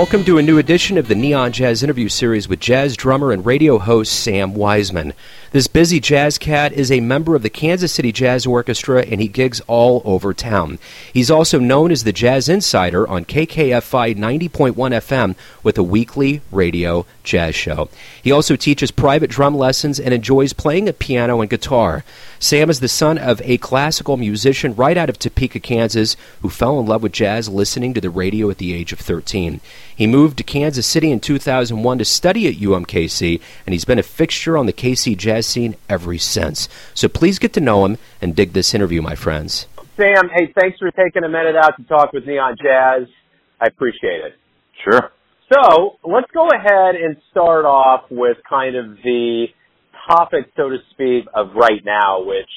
Welcome 0.00 0.24
to 0.24 0.38
a 0.38 0.42
new 0.42 0.56
edition 0.56 0.96
of 0.96 1.08
the 1.08 1.14
Neon 1.14 1.52
Jazz 1.52 1.82
interview 1.82 2.08
series 2.08 2.48
with 2.48 2.58
jazz 2.58 2.96
drummer 2.96 3.32
and 3.32 3.44
radio 3.44 3.76
host 3.76 4.14
Sam 4.14 4.54
Wisman. 4.54 5.12
This 5.52 5.66
busy 5.66 6.00
jazz 6.00 6.38
cat 6.38 6.72
is 6.72 6.90
a 6.90 7.00
member 7.00 7.34
of 7.34 7.42
the 7.42 7.50
Kansas 7.50 7.92
City 7.92 8.10
Jazz 8.10 8.46
Orchestra 8.46 9.02
and 9.02 9.20
he 9.20 9.28
gigs 9.28 9.60
all 9.66 10.00
over 10.06 10.32
town. 10.32 10.78
He's 11.12 11.30
also 11.30 11.58
known 11.58 11.92
as 11.92 12.04
the 12.04 12.14
Jazz 12.14 12.48
Insider 12.48 13.06
on 13.06 13.26
KKFI 13.26 14.16
90.1 14.16 14.74
FM 14.74 15.36
with 15.62 15.76
a 15.76 15.82
weekly 15.82 16.40
radio 16.50 17.04
jazz 17.22 17.54
show. 17.54 17.90
He 18.22 18.32
also 18.32 18.56
teaches 18.56 18.90
private 18.90 19.28
drum 19.28 19.54
lessons 19.54 20.00
and 20.00 20.14
enjoys 20.14 20.54
playing 20.54 20.88
a 20.88 20.94
piano 20.94 21.42
and 21.42 21.50
guitar. 21.50 22.04
Sam 22.38 22.70
is 22.70 22.80
the 22.80 22.88
son 22.88 23.18
of 23.18 23.42
a 23.44 23.58
classical 23.58 24.16
musician 24.16 24.74
right 24.74 24.96
out 24.96 25.10
of 25.10 25.18
Topeka, 25.18 25.60
Kansas, 25.60 26.16
who 26.40 26.48
fell 26.48 26.80
in 26.80 26.86
love 26.86 27.02
with 27.02 27.12
jazz 27.12 27.50
listening 27.50 27.92
to 27.92 28.00
the 28.00 28.08
radio 28.08 28.48
at 28.48 28.56
the 28.56 28.72
age 28.72 28.94
of 28.94 28.98
13. 28.98 29.60
He 30.00 30.06
moved 30.06 30.38
to 30.38 30.44
Kansas 30.44 30.86
City 30.86 31.10
in 31.10 31.20
2001 31.20 31.98
to 31.98 32.06
study 32.06 32.48
at 32.48 32.54
UMKC, 32.54 33.38
and 33.66 33.74
he's 33.74 33.84
been 33.84 33.98
a 33.98 34.02
fixture 34.02 34.56
on 34.56 34.64
the 34.64 34.72
KC 34.72 35.14
jazz 35.14 35.44
scene 35.44 35.76
ever 35.90 36.16
since. 36.16 36.70
So 36.94 37.06
please 37.06 37.38
get 37.38 37.52
to 37.52 37.60
know 37.60 37.84
him 37.84 37.98
and 38.22 38.34
dig 38.34 38.54
this 38.54 38.72
interview, 38.72 39.02
my 39.02 39.14
friends. 39.14 39.66
Sam, 39.98 40.30
hey, 40.34 40.54
thanks 40.58 40.78
for 40.78 40.90
taking 40.90 41.22
a 41.22 41.28
minute 41.28 41.54
out 41.54 41.76
to 41.76 41.84
talk 41.84 42.14
with 42.14 42.24
Neon 42.24 42.56
Jazz. 42.56 43.08
I 43.60 43.66
appreciate 43.66 44.24
it. 44.24 44.38
Sure. 44.82 45.10
So 45.52 45.98
let's 46.02 46.30
go 46.32 46.48
ahead 46.48 46.94
and 46.94 47.18
start 47.30 47.66
off 47.66 48.04
with 48.10 48.38
kind 48.48 48.76
of 48.76 48.96
the 49.04 49.48
topic, 50.08 50.46
so 50.56 50.70
to 50.70 50.78
speak, 50.92 51.26
of 51.34 51.48
right 51.54 51.84
now, 51.84 52.24
which 52.24 52.48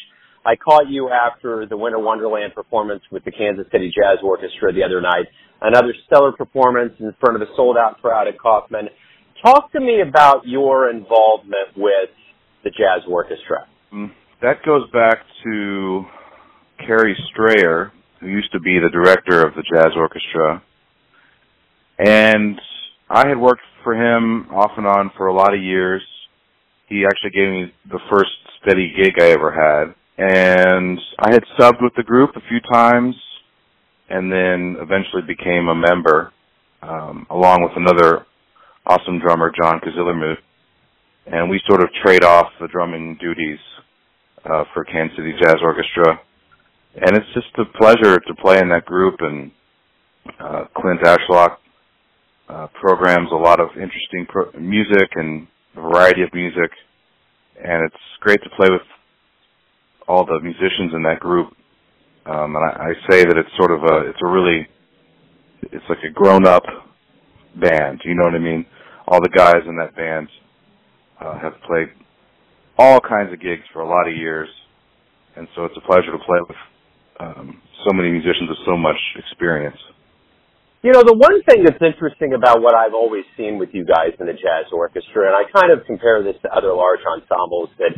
I 0.46 0.56
caught 0.56 0.88
you 0.88 1.10
after 1.10 1.66
the 1.66 1.76
Winter 1.76 2.00
Wonderland 2.00 2.56
performance 2.56 3.04
with 3.12 3.26
the 3.26 3.32
Kansas 3.32 3.66
City 3.70 3.92
Jazz 3.94 4.20
Orchestra 4.24 4.72
the 4.72 4.84
other 4.84 5.02
night 5.02 5.28
another 5.64 5.96
stellar 6.06 6.34
performance 6.34 6.94
in 7.00 7.14
front 7.20 7.42
of 7.42 7.42
a 7.42 7.52
sold 7.56 7.78
out 7.78 8.00
crowd 8.02 8.28
at 8.28 8.38
Kauffman. 8.38 8.90
Talk 9.44 9.72
to 9.72 9.80
me 9.80 10.02
about 10.08 10.46
your 10.46 10.90
involvement 10.90 11.76
with 11.76 12.10
the 12.64 12.70
Jazz 12.70 13.02
Orchestra. 13.10 13.68
Mm, 13.92 14.12
that 14.42 14.64
goes 14.66 14.90
back 14.92 15.20
to 15.44 16.04
Kerry 16.86 17.16
Strayer, 17.32 17.92
who 18.20 18.28
used 18.28 18.52
to 18.52 18.60
be 18.60 18.78
the 18.80 18.90
director 18.90 19.46
of 19.46 19.56
the 19.56 19.64
Jazz 19.74 19.92
Orchestra. 19.96 20.62
And 21.98 22.60
I 23.10 23.28
had 23.28 23.38
worked 23.38 23.62
for 23.84 23.94
him 23.94 24.48
off 24.50 24.72
and 24.78 24.88
on 24.88 25.12
for 25.18 25.28
a 25.28 25.34
lot 25.34 25.54
of 25.54 25.62
years. 25.62 26.02
He 26.88 27.06
actually 27.06 27.32
gave 27.32 27.50
me 27.50 27.74
the 27.90 28.00
first 28.12 28.32
steady 28.62 28.94
gig 28.96 29.14
I 29.20 29.32
ever 29.32 29.52
had. 29.52 29.96
And 30.18 31.00
I 31.20 31.32
had 31.34 31.44
subbed 31.58 31.82
with 31.82 31.94
the 31.96 32.04
group 32.04 32.32
a 32.36 32.48
few 32.48 32.60
times 32.72 33.16
and 34.10 34.32
then 34.32 34.78
eventually 34.82 35.22
became 35.26 35.68
a 35.70 35.76
member, 35.76 36.32
um, 36.82 37.26
along 37.30 37.64
with 37.64 37.72
another 37.76 38.26
awesome 38.86 39.20
drummer, 39.20 39.52
John 39.60 39.80
Kizilarmut. 39.80 40.38
And 41.26 41.50
we 41.50 41.62
sort 41.68 41.82
of 41.82 41.90
trade 42.04 42.24
off 42.24 42.48
the 42.60 42.68
drumming 42.68 43.18
duties 43.20 43.60
uh, 44.46 44.66
for 44.74 44.84
Kansas 44.84 45.16
City 45.18 45.34
Jazz 45.42 45.56
Orchestra. 45.62 46.20
And 46.96 47.16
it's 47.16 47.34
just 47.34 47.48
a 47.58 47.78
pleasure 47.78 48.20
to 48.20 48.36
play 48.42 48.60
in 48.60 48.70
that 48.70 48.86
group. 48.86 49.16
And 49.20 49.52
uh, 50.40 50.66
Clint 50.76 51.02
Ashlock 51.02 51.58
uh, 52.50 52.68
programs 52.80 53.30
a 53.32 53.36
lot 53.36 53.62
of 53.62 53.70
interesting 53.70 54.28
pro- 54.28 54.52
music 54.60 55.10
and 55.16 55.48
a 55.78 55.82
variety 55.82 56.24
of 56.24 56.34
music. 56.34 56.72
And 57.58 57.86
it's 57.86 58.04
great 58.20 58.44
to 58.44 58.50
play 58.58 58.68
with 58.70 58.82
all 60.08 60.26
the 60.26 60.40
musicians 60.42 60.94
in 60.94 61.04
that 61.04 61.22
group 61.22 61.56
um, 62.26 62.56
and 62.56 62.64
I, 62.64 62.90
I 62.90 62.94
say 63.10 63.24
that 63.26 63.38
it's 63.38 63.50
sort 63.58 63.72
of 63.72 63.84
a, 63.84 64.10
it's 64.10 64.20
a 64.24 64.28
really, 64.28 64.68
it's 65.64 65.86
like 65.90 66.00
a 66.08 66.12
grown 66.12 66.48
up 66.48 66.64
band. 67.60 68.02
You 68.06 68.16
know 68.16 68.24
what 68.24 68.36
I 68.36 68.40
mean? 68.40 68.66
All 69.08 69.22
the 69.22 69.30
guys 69.30 69.64
in 69.68 69.76
that 69.78 69.96
band 69.96 70.28
uh, 71.20 71.40
have 71.40 71.54
played 71.68 71.90
all 72.78 73.00
kinds 73.00 73.34
of 73.34 73.42
gigs 73.42 73.64
for 73.74 73.82
a 73.82 73.88
lot 73.88 74.08
of 74.08 74.16
years, 74.16 74.50
and 75.36 75.48
so 75.56 75.66
it's 75.66 75.76
a 75.78 75.86
pleasure 75.86 76.12
to 76.12 76.20
play 76.26 76.40
with 76.48 76.58
um, 77.20 77.62
so 77.86 77.94
many 77.94 78.10
musicians 78.12 78.50
with 78.50 78.60
so 78.66 78.78
much 78.78 78.98
experience. 79.18 79.78
You 80.84 80.92
know, 80.92 81.04
the 81.04 81.16
one 81.16 81.40
thing 81.48 81.64
that's 81.64 81.80
interesting 81.80 82.34
about 82.34 82.60
what 82.60 82.76
I've 82.76 82.94
always 82.94 83.24
seen 83.38 83.58
with 83.58 83.70
you 83.72 83.86
guys 83.86 84.20
in 84.20 84.28
the 84.28 84.34
jazz 84.34 84.68
orchestra, 84.72 85.32
and 85.32 85.36
I 85.36 85.48
kind 85.48 85.72
of 85.72 85.86
compare 85.88 86.24
this 86.24 86.36
to 86.44 86.52
other 86.52 86.76
large 86.76 87.00
ensembles 87.08 87.70
that 87.80 87.96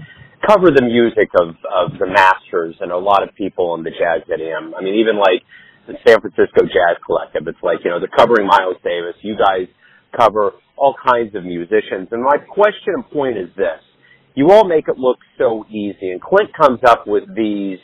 cover 0.48 0.72
the 0.72 0.84
music 0.84 1.30
of 1.40 1.56
of 1.66 1.98
the 2.00 2.08
masters 2.08 2.76
and 2.80 2.92
a 2.92 2.98
lot 2.98 3.24
of 3.24 3.34
people 3.36 3.76
in 3.76 3.84
the 3.84 3.92
jazz 3.92 4.22
idiom. 4.32 4.74
I 4.78 4.82
mean, 4.82 4.96
even 4.96 5.18
like 5.18 5.42
the 5.88 5.94
San 6.06 6.22
Francisco 6.22 6.66
Jazz 6.66 6.98
Collective, 7.06 7.48
it's 7.48 7.62
like 7.62 7.80
you 7.84 7.90
know 7.92 8.00
they're 8.00 8.16
covering 8.16 8.48
Miles 8.48 8.78
Davis. 8.84 9.16
You 9.22 9.36
guys 9.38 9.68
cover 10.16 10.54
all 10.78 10.96
kinds 10.96 11.36
of 11.36 11.44
musicians, 11.44 12.10
and 12.12 12.22
my 12.24 12.38
question 12.38 12.96
and 12.96 13.10
point 13.10 13.38
is 13.38 13.50
this: 13.58 13.82
you 14.36 14.52
all 14.52 14.68
make 14.68 14.88
it 14.88 14.98
look 14.98 15.18
so 15.38 15.66
easy, 15.70 16.12
and 16.12 16.22
Clint 16.22 16.52
comes 16.54 16.80
up 16.86 17.08
with 17.08 17.24
these 17.36 17.80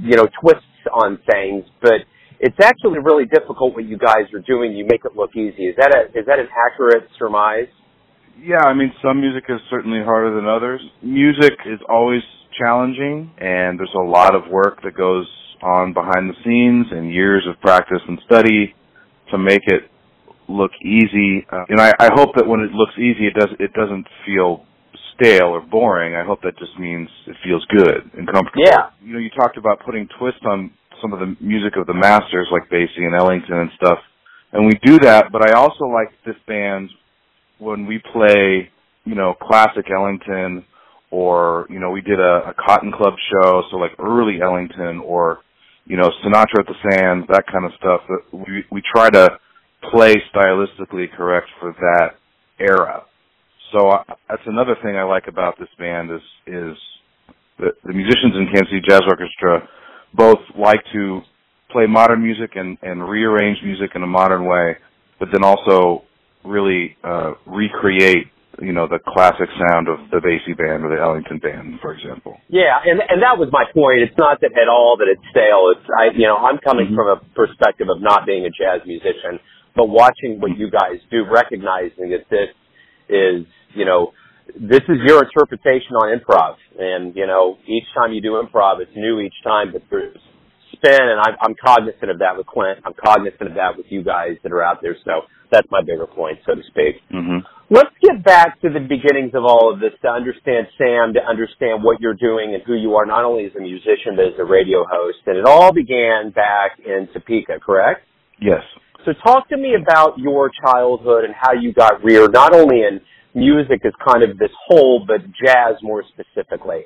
you 0.00 0.16
know 0.16 0.28
twists 0.40 0.84
on 0.92 1.18
things, 1.30 1.64
but 1.82 2.04
it's 2.40 2.58
actually 2.62 2.98
really 2.98 3.24
difficult 3.24 3.74
what 3.74 3.84
you 3.84 3.98
guys 3.98 4.28
are 4.34 4.44
doing. 4.44 4.72
You 4.72 4.84
make 4.84 5.04
it 5.04 5.16
look 5.16 5.30
easy. 5.36 5.64
Is 5.64 5.76
that 5.76 5.94
a 5.94 6.18
is 6.18 6.26
that 6.26 6.38
an 6.38 6.48
accurate 6.48 7.08
surmise? 7.18 7.68
Yeah, 8.40 8.64
I 8.64 8.74
mean, 8.74 8.92
some 9.02 9.20
music 9.20 9.44
is 9.48 9.60
certainly 9.70 10.02
harder 10.04 10.34
than 10.34 10.46
others. 10.46 10.80
Music 11.02 11.52
is 11.66 11.80
always 11.88 12.22
challenging, 12.58 13.32
and 13.38 13.78
there's 13.78 13.94
a 13.94 14.04
lot 14.04 14.34
of 14.34 14.50
work 14.50 14.82
that 14.82 14.96
goes 14.96 15.26
on 15.62 15.92
behind 15.92 16.28
the 16.28 16.34
scenes 16.44 16.86
and 16.90 17.12
years 17.12 17.46
of 17.48 17.60
practice 17.60 18.00
and 18.06 18.18
study 18.26 18.74
to 19.30 19.38
make 19.38 19.62
it 19.66 19.90
look 20.48 20.70
easy. 20.82 21.46
Uh, 21.50 21.64
and 21.68 21.80
I, 21.80 21.92
I 21.98 22.10
hope 22.14 22.34
that 22.36 22.46
when 22.46 22.60
it 22.60 22.72
looks 22.72 22.92
easy, 22.98 23.26
it 23.26 23.34
does 23.34 23.48
it 23.58 23.72
doesn't 23.72 24.06
feel 24.26 24.66
stale 25.14 25.46
or 25.56 25.60
boring. 25.60 26.14
I 26.14 26.24
hope 26.24 26.42
that 26.42 26.58
just 26.58 26.78
means 26.78 27.08
it 27.26 27.36
feels 27.44 27.64
good 27.66 28.10
and 28.16 28.26
comfortable. 28.26 28.64
Yeah. 28.66 28.90
You 29.02 29.14
know, 29.14 29.18
you 29.18 29.30
talked 29.30 29.56
about 29.56 29.80
putting 29.84 30.08
twists 30.18 30.42
on 30.44 30.70
some 31.00 31.12
of 31.12 31.20
the 31.20 31.36
music 31.40 31.76
of 31.76 31.86
the 31.86 31.94
masters 31.94 32.48
like 32.52 32.68
Basie 32.70 33.06
and 33.06 33.14
Ellington 33.14 33.56
and 33.56 33.70
stuff. 33.76 33.98
And 34.52 34.66
we 34.66 34.78
do 34.84 34.98
that, 35.00 35.32
but 35.32 35.42
I 35.48 35.54
also 35.54 35.84
like 35.84 36.08
this 36.24 36.36
band 36.46 36.90
when 37.64 37.86
we 37.86 37.98
play, 38.12 38.70
you 39.04 39.14
know, 39.14 39.34
classic 39.40 39.86
Ellington 39.90 40.64
or, 41.10 41.66
you 41.70 41.80
know, 41.80 41.90
we 41.90 42.02
did 42.02 42.20
a, 42.20 42.50
a 42.50 42.54
Cotton 42.54 42.92
Club 42.92 43.14
show, 43.32 43.62
so 43.70 43.76
like 43.76 43.92
early 43.98 44.40
Ellington 44.42 45.00
or, 45.04 45.38
you 45.86 45.96
know, 45.96 46.10
Sinatra 46.22 46.60
at 46.60 46.66
the 46.66 46.74
Sands, 46.90 47.26
that 47.28 47.44
kind 47.50 47.64
of 47.64 47.72
stuff. 47.78 48.00
We, 48.32 48.64
we 48.70 48.82
try 48.94 49.10
to 49.10 49.38
play 49.90 50.14
stylistically 50.34 51.12
correct 51.16 51.48
for 51.60 51.72
that 51.72 52.16
era. 52.58 53.04
So 53.72 53.90
I, 53.90 54.02
that's 54.28 54.42
another 54.46 54.76
thing 54.82 54.96
I 54.96 55.04
like 55.04 55.26
about 55.28 55.58
this 55.58 55.68
band 55.78 56.10
is, 56.10 56.20
is 56.46 56.76
the, 57.58 57.70
the 57.84 57.92
musicians 57.92 58.34
in 58.36 58.46
Kansas 58.46 58.68
City 58.70 58.82
Jazz 58.88 59.02
Orchestra 59.08 59.68
both 60.14 60.38
like 60.56 60.80
to 60.92 61.20
play 61.70 61.86
modern 61.86 62.22
music 62.22 62.52
and, 62.54 62.78
and 62.82 63.08
rearrange 63.08 63.58
music 63.64 63.90
in 63.94 64.02
a 64.02 64.06
modern 64.06 64.46
way, 64.46 64.76
but 65.18 65.28
then 65.32 65.42
also 65.44 66.04
really 66.44 66.96
uh, 67.02 67.32
recreate 67.46 68.28
you 68.62 68.72
know 68.72 68.86
the 68.86 68.98
classic 69.02 69.48
sound 69.66 69.88
of 69.88 69.98
the 70.10 70.22
Basie 70.22 70.56
band 70.56 70.84
or 70.84 70.94
the 70.94 71.00
Ellington 71.02 71.38
band, 71.38 71.80
for 71.80 71.92
example. 71.92 72.38
Yeah, 72.48 72.78
and 72.84 73.00
and 73.02 73.22
that 73.22 73.38
was 73.38 73.48
my 73.50 73.64
point. 73.74 74.06
It's 74.06 74.16
not 74.18 74.40
that 74.42 74.52
at 74.54 74.68
all 74.68 74.96
that 74.98 75.08
it's 75.10 75.22
stale. 75.30 75.74
It's 75.74 75.86
I 75.90 76.14
you 76.14 76.26
know 76.26 76.36
I'm 76.36 76.58
coming 76.58 76.86
mm-hmm. 76.86 76.94
from 76.94 77.08
a 77.08 77.18
perspective 77.34 77.88
of 77.90 78.00
not 78.00 78.26
being 78.26 78.46
a 78.46 78.52
jazz 78.54 78.86
musician, 78.86 79.40
but 79.74 79.88
watching 79.88 80.38
what 80.38 80.56
you 80.56 80.70
guys 80.70 81.02
do, 81.10 81.24
recognizing 81.26 82.14
that 82.14 82.30
this 82.30 82.54
is 83.08 83.46
you 83.74 83.84
know 83.84 84.12
this 84.54 84.84
is 84.86 85.02
your 85.02 85.24
interpretation 85.24 85.98
on 85.98 86.14
improv, 86.14 86.56
and 86.78 87.16
you 87.16 87.26
know 87.26 87.58
each 87.66 87.88
time 87.94 88.12
you 88.12 88.20
do 88.20 88.38
improv, 88.38 88.80
it's 88.80 88.94
new 88.94 89.20
each 89.20 89.34
time, 89.42 89.72
but 89.72 89.82
there's 89.90 90.18
spin, 90.84 91.00
and 91.00 91.20
I'm, 91.20 91.34
I'm 91.40 91.54
cognizant 91.54 92.10
of 92.10 92.18
that 92.18 92.36
with 92.36 92.46
Clint. 92.46 92.80
I'm 92.84 92.94
cognizant 92.94 93.48
of 93.48 93.54
that 93.54 93.76
with 93.76 93.86
you 93.88 94.04
guys 94.04 94.36
that 94.42 94.52
are 94.52 94.62
out 94.62 94.82
there. 94.82 94.96
So 95.04 95.22
that's 95.50 95.66
my 95.70 95.80
bigger 95.80 96.06
point, 96.06 96.38
so 96.46 96.54
to 96.54 96.62
speak. 96.68 97.00
Mm-hmm. 97.12 97.38
Let's 97.70 97.94
get 98.02 98.22
back 98.22 98.60
to 98.60 98.68
the 98.68 98.80
beginnings 98.80 99.32
of 99.34 99.44
all 99.44 99.72
of 99.72 99.80
this 99.80 99.92
to 100.02 100.08
understand 100.08 100.66
Sam, 100.76 101.14
to 101.14 101.22
understand 101.24 101.82
what 101.82 102.00
you're 102.00 102.14
doing 102.14 102.54
and 102.54 102.62
who 102.66 102.74
you 102.74 102.94
are, 102.94 103.06
not 103.06 103.24
only 103.24 103.46
as 103.46 103.52
a 103.56 103.60
musician, 103.60 104.16
but 104.16 104.26
as 104.26 104.38
a 104.38 104.44
radio 104.44 104.84
host. 104.88 105.18
And 105.26 105.38
it 105.38 105.46
all 105.46 105.72
began 105.72 106.30
back 106.30 106.78
in 106.84 107.08
Topeka, 107.12 107.60
correct? 107.64 108.02
Yes. 108.40 108.62
So 109.04 109.12
talk 109.24 109.48
to 109.48 109.56
me 109.56 109.74
about 109.80 110.18
your 110.18 110.50
childhood 110.64 111.24
and 111.24 111.34
how 111.34 111.52
you 111.52 111.72
got 111.72 112.02
reared, 112.04 112.32
not 112.32 112.54
only 112.54 112.80
in 112.82 113.00
music 113.34 113.80
as 113.84 113.92
kind 114.06 114.22
of 114.22 114.38
this 114.38 114.50
whole, 114.66 115.04
but 115.06 115.20
jazz 115.44 115.76
more 115.82 116.02
specifically. 116.08 116.84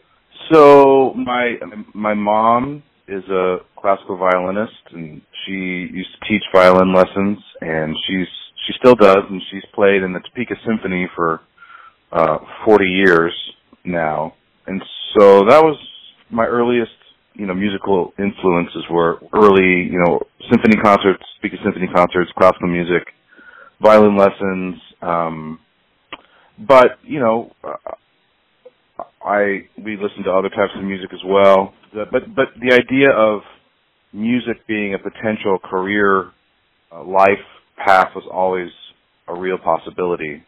So 0.53 1.13
my 1.15 1.57
my 1.95 2.15
mom 2.15 2.83
is 3.09 3.25
a 3.31 3.59
classical 3.77 4.17
violinist 4.17 4.73
and 4.93 5.23
she 5.47 5.53
used 5.53 6.11
to 6.21 6.29
teach 6.29 6.43
violin 6.53 6.95
lessons 6.95 7.39
and 7.61 7.97
she's 8.07 8.29
she 8.67 8.75
still 8.79 8.95
does, 8.95 9.25
and 9.31 9.41
she's 9.51 9.65
played 9.75 10.03
in 10.03 10.13
the 10.13 10.21
Topeka 10.21 10.55
Symphony 10.67 11.09
for 11.17 11.41
uh, 12.13 12.39
40 12.67 12.85
years 12.85 13.33
now. 13.85 14.35
And 14.67 14.83
so 15.19 15.45
that 15.49 15.63
was 15.63 15.79
my 16.31 16.45
earliest, 16.45 16.93
you 17.35 17.47
know, 17.47 17.55
musical 17.55 18.13
influences 18.19 18.85
were 18.91 19.21
early, 19.33 19.89
you 19.91 20.03
know, 20.05 20.21
symphony 20.51 20.77
concerts, 20.83 21.25
Topeka 21.41 21.57
Symphony 21.65 21.89
concerts, 21.95 22.31
classical 22.37 22.69
music. 22.69 23.09
violin 23.81 24.17
lessons. 24.17 24.77
Um, 25.01 25.61
but 26.59 26.99
you 27.05 27.21
know, 27.21 27.53
I 29.25 29.69
we 29.83 29.97
listen 29.97 30.25
to 30.25 30.31
other 30.33 30.49
types 30.49 30.73
of 30.77 30.85
music 30.85 31.11
as 31.13 31.21
well. 31.25 31.75
But 31.93 32.35
but 32.35 32.49
the 32.61 32.75
idea 32.75 33.11
of 33.11 33.41
music 34.13 34.67
being 34.67 34.95
a 34.95 34.99
potential 34.99 35.59
career 35.59 36.31
uh, 36.93 37.05
life 37.05 37.45
path 37.85 38.09
was 38.15 38.25
always 38.33 38.71
a 39.27 39.39
real 39.39 39.59
possibility 39.59 40.43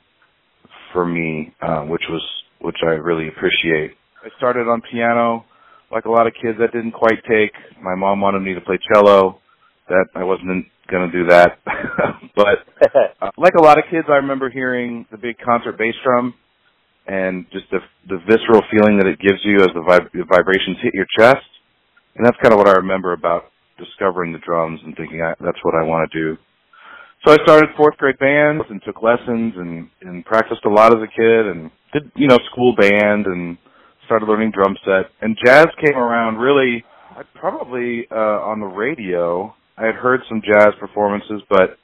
for 0.93 1.05
me, 1.05 1.55
uh, 1.61 1.83
which 1.83 2.03
was 2.09 2.23
which 2.61 2.79
I 2.83 2.93
really 2.93 3.29
appreciate. 3.29 3.93
I 4.25 4.29
started 4.37 4.69
on 4.69 4.83
piano, 4.91 5.45
like 5.91 6.05
a 6.05 6.11
lot 6.11 6.27
of 6.27 6.35
kids. 6.41 6.59
That 6.59 6.73
didn't 6.73 6.93
quite 6.93 7.23
take. 7.29 7.53
My 7.83 7.95
mom 7.95 8.21
wanted 8.21 8.41
me 8.41 8.55
to 8.55 8.61
play 8.61 8.79
cello. 8.93 9.41
That 9.89 10.07
I 10.15 10.25
wasn't 10.25 10.67
going 10.91 11.11
to 11.11 11.19
do 11.19 11.29
that. 11.29 11.59
but 12.37 12.67
uh, 13.21 13.31
like 13.37 13.55
a 13.59 13.63
lot 13.63 13.79
of 13.79 13.85
kids, 13.91 14.07
I 14.09 14.17
remember 14.17 14.51
hearing 14.51 15.07
the 15.11 15.19
big 15.19 15.37
concert 15.45 15.79
bass 15.79 15.95
drum 16.05 16.35
and 17.11 17.45
just 17.51 17.67
the 17.75 17.83
the 18.07 18.23
visceral 18.23 18.63
feeling 18.71 18.99
that 18.99 19.11
it 19.11 19.19
gives 19.19 19.43
you 19.43 19.59
as 19.67 19.75
the, 19.75 19.83
vib- 19.83 20.13
the 20.15 20.25
vibrations 20.31 20.79
hit 20.81 20.95
your 20.95 21.07
chest. 21.19 21.43
And 22.15 22.25
that's 22.25 22.37
kind 22.43 22.55
of 22.55 22.59
what 22.59 22.69
I 22.69 22.79
remember 22.79 23.13
about 23.13 23.51
discovering 23.79 24.33
the 24.33 24.39
drums 24.39 24.81
and 24.85 24.95
thinking 24.97 25.21
I, 25.23 25.35
that's 25.41 25.59
what 25.63 25.75
I 25.75 25.83
want 25.83 26.11
to 26.11 26.19
do. 26.19 26.39
So 27.27 27.33
I 27.33 27.37
started 27.43 27.71
fourth 27.77 27.97
grade 27.99 28.19
bands 28.19 28.65
and 28.71 28.81
took 28.85 29.03
lessons 29.03 29.55
and, 29.57 29.91
and 30.01 30.25
practiced 30.25 30.65
a 30.65 30.71
lot 30.71 30.95
as 30.95 31.03
a 31.03 31.11
kid 31.11 31.47
and 31.47 31.71
did, 31.93 32.11
you 32.15 32.29
know, 32.29 32.39
school 32.51 32.75
band 32.79 33.27
and 33.27 33.59
started 34.07 34.27
learning 34.27 34.53
drum 34.53 34.77
set. 34.85 35.11
And 35.21 35.37
jazz 35.45 35.67
came 35.85 35.97
around 35.97 36.37
really, 36.37 36.85
I 37.11 37.23
probably, 37.35 38.07
uh, 38.11 38.41
on 38.49 38.61
the 38.61 38.67
radio. 38.67 39.55
I 39.77 39.87
had 39.87 39.97
heard 39.97 40.21
some 40.29 40.43
jazz 40.45 40.73
performances, 40.79 41.43
but 41.51 41.77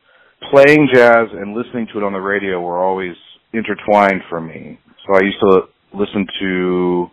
playing 0.50 0.88
jazz 0.92 1.28
and 1.32 1.54
listening 1.54 1.86
to 1.92 1.98
it 1.98 2.04
on 2.04 2.12
the 2.12 2.18
radio 2.18 2.60
were 2.60 2.82
always 2.82 3.14
intertwined 3.52 4.22
for 4.28 4.40
me. 4.40 4.78
So 5.06 5.14
I 5.14 5.20
used 5.22 5.40
to 5.40 5.62
listen 5.94 6.26
to 6.40 7.06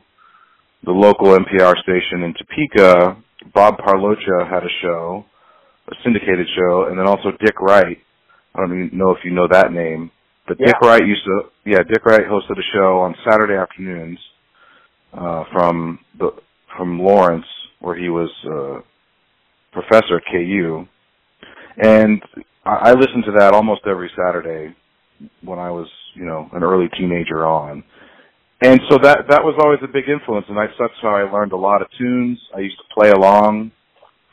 the 0.84 0.92
local 0.92 1.38
NPR 1.38 1.75
station 1.84 2.24
in 2.24 2.34
Topeka. 2.34 3.18
Bob 3.54 3.78
Parlocha 3.78 4.50
had 4.50 4.63
a 4.63 4.69
show, 4.81 5.25
a 5.90 5.95
syndicated 6.04 6.48
show, 6.56 6.88
and 6.90 6.98
then 6.98 7.07
also 7.07 7.31
Dick 7.40 7.60
Wright 7.60 7.98
I 8.56 8.60
don't 8.60 8.86
even 8.86 8.98
know 8.98 9.12
if 9.12 9.19
you 9.24 9.31
know 9.31 9.48
that 9.51 9.72
name, 9.72 10.12
but 10.48 10.57
yeah. 10.60 10.68
Dick 10.68 10.81
Wright 10.81 11.06
used 11.06 11.24
to, 11.25 11.42
yeah, 11.66 11.80
Dick 11.80 12.06
Wright 12.06 12.22
hosted 12.22 12.57
a 12.60 12.68
show 12.74 13.00
on 13.00 13.16
Saturday 13.28 13.56
afternoons, 13.56 14.19
uh, 15.13 15.44
from 15.51 16.00
the, 16.19 16.31
from 16.78 17.00
Lawrence, 17.00 17.45
where 17.80 17.95
he 17.95 18.10
was, 18.10 18.30
uh, 18.45 18.81
professor 19.72 20.18
at 20.18 20.24
KU. 20.31 20.86
And 21.81 22.22
I, 22.63 22.90
I 22.90 22.92
listened 22.92 23.24
to 23.25 23.31
that 23.40 23.54
almost 23.54 23.81
every 23.88 24.12
Saturday 24.16 24.75
when 25.42 25.57
I 25.57 25.72
was, 25.72 25.88
you 26.13 26.25
know, 26.25 26.50
an 26.54 26.63
early 26.63 26.89
teenager 26.98 27.45
on. 27.45 27.83
And 28.62 28.80
so 28.89 28.98
that, 29.04 29.25
that 29.30 29.44
was 29.44 29.56
always 29.60 29.80
a 29.83 29.92
big 29.92 30.07
influence 30.07 30.45
and 30.50 30.57
I, 30.57 30.68
that's 30.80 30.94
how 31.01 31.15
I 31.15 31.30
learned 31.30 31.51
a 31.51 31.57
lot 31.57 31.81
of 31.81 31.88
tunes. 31.98 32.39
I 32.56 32.60
used 32.60 32.77
to 32.77 32.94
play 32.94 33.12
along 33.12 33.71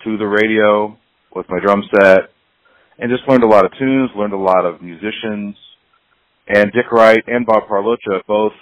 to 0.05 0.17
the 0.17 0.27
radio 0.27 0.97
with 1.35 1.47
my 1.49 1.59
drum 1.61 1.83
set 1.95 2.31
and 2.99 3.11
just 3.11 3.29
learned 3.29 3.45
a 3.45 3.49
lot 3.49 3.65
of 3.65 3.73
tunes, 3.79 4.11
learned 4.15 4.35
a 4.35 4.39
lot 4.39 4.65
of 4.65 4.83
musicians. 4.83 5.57
And 6.47 6.71
Dick 6.73 6.93
Wright 6.93 7.23
and 7.27 7.47
Bob 7.47 7.65
Parlocha 7.69 8.23
both 8.27 8.53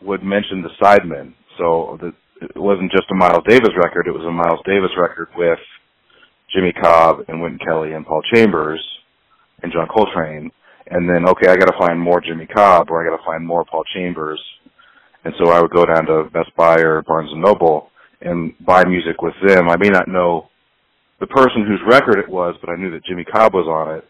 would 0.00 0.22
mention 0.22 0.62
the 0.62 0.70
sidemen. 0.80 1.34
So 1.58 1.98
the, 2.00 2.12
it 2.40 2.58
wasn't 2.58 2.92
just 2.92 3.10
a 3.10 3.14
Miles 3.14 3.44
Davis 3.48 3.70
record, 3.76 4.06
it 4.06 4.12
was 4.12 4.24
a 4.26 4.30
Miles 4.30 4.60
Davis 4.64 4.90
record 4.98 5.28
with 5.36 5.58
Jimmy 6.54 6.72
Cobb 6.72 7.24
and 7.28 7.40
Wynton 7.40 7.58
Kelly 7.66 7.92
and 7.92 8.06
Paul 8.06 8.22
Chambers 8.32 8.82
and 9.62 9.72
John 9.72 9.88
Coltrane. 9.88 10.50
And 10.90 11.08
then, 11.08 11.28
okay, 11.28 11.48
I 11.48 11.56
gotta 11.56 11.78
find 11.78 11.98
more 11.98 12.20
Jimmy 12.20 12.46
Cobb 12.46 12.90
or 12.90 13.02
I 13.02 13.10
gotta 13.10 13.22
find 13.24 13.46
more 13.46 13.64
Paul 13.64 13.84
Chambers. 13.94 14.40
And 15.24 15.32
so 15.38 15.50
I 15.50 15.60
would 15.60 15.70
go 15.70 15.84
down 15.86 16.06
to 16.06 16.24
Best 16.32 16.54
Buy 16.56 16.80
or 16.80 17.02
Barnes 17.02 17.32
and 17.32 17.40
Noble 17.40 17.90
and 18.20 18.52
buy 18.64 18.84
music 18.84 19.22
with 19.22 19.34
them. 19.46 19.68
I 19.68 19.76
may 19.76 19.88
not 19.88 20.08
know 20.08 20.48
the 21.20 21.26
person 21.26 21.64
whose 21.66 21.80
record 21.88 22.18
it 22.18 22.28
was, 22.28 22.54
but 22.60 22.70
I 22.70 22.76
knew 22.76 22.90
that 22.90 23.04
Jimmy 23.04 23.24
Cobb 23.24 23.54
was 23.54 23.66
on 23.66 23.96
it, 23.96 24.04